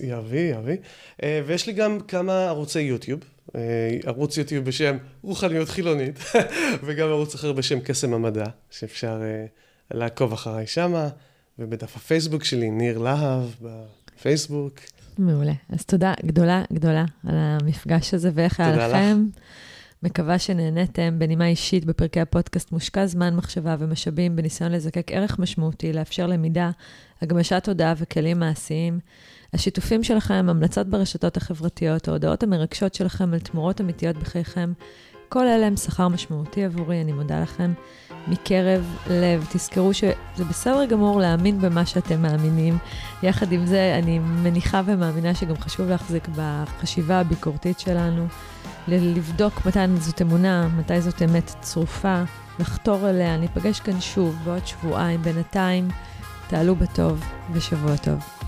[0.02, 0.78] יביא, יביא.
[1.18, 3.20] Uh, ויש לי גם כמה ערוצי יוטיוב.
[3.56, 6.20] אה, ערוץ יוטיוב בשם רוחניות חילונית,
[6.86, 11.10] וגם ערוץ אחר בשם קסם המדע, שאפשר uh, לעקוב אחריי שמה,
[11.60, 14.80] ובדף הפייסבוק שלי, ניר להב, בפייסבוק.
[15.18, 15.54] מעולה.
[15.70, 19.26] אז תודה גדולה גדולה על המפגש הזה, ואיך היה לכם.
[19.30, 19.42] לך.
[20.04, 26.28] מקווה שנהניתם בנימה אישית בפרקי הפודקאסט מושקע זמן מחשבה ומשאבים בניסיון לזקק ערך משמעותי, לאפשר
[26.28, 26.72] למידה,
[27.22, 29.00] הגמשת תודעה וכלים מעשיים.
[29.54, 34.74] השיתופים שלכם, המלצות ברשתות החברתיות, ההודעות המרגשות שלכם על תמורות אמיתיות בחייכם,
[35.30, 37.74] כל אלה הם שכר משמעותי עבורי, אני מודה לכם
[38.28, 39.46] מקרב לב.
[39.54, 42.78] תזכרו שזה בסדר גמור להאמין במה שאתם מאמינים.
[43.24, 48.28] יחד עם זה, אני מניחה ומאמינה שגם חשוב להחזיק בחשיבה הביקורתית שלנו,
[48.88, 52.24] לבדוק מתי זאת אמונה, מתי זאת אמת צרופה,
[52.60, 53.38] לחתור אליה.
[53.38, 55.22] ניפגש כאן שוב בעוד שבועיים.
[55.22, 55.88] בינתיים,
[56.48, 57.24] תעלו בטוב
[57.54, 58.41] ושבוע טוב.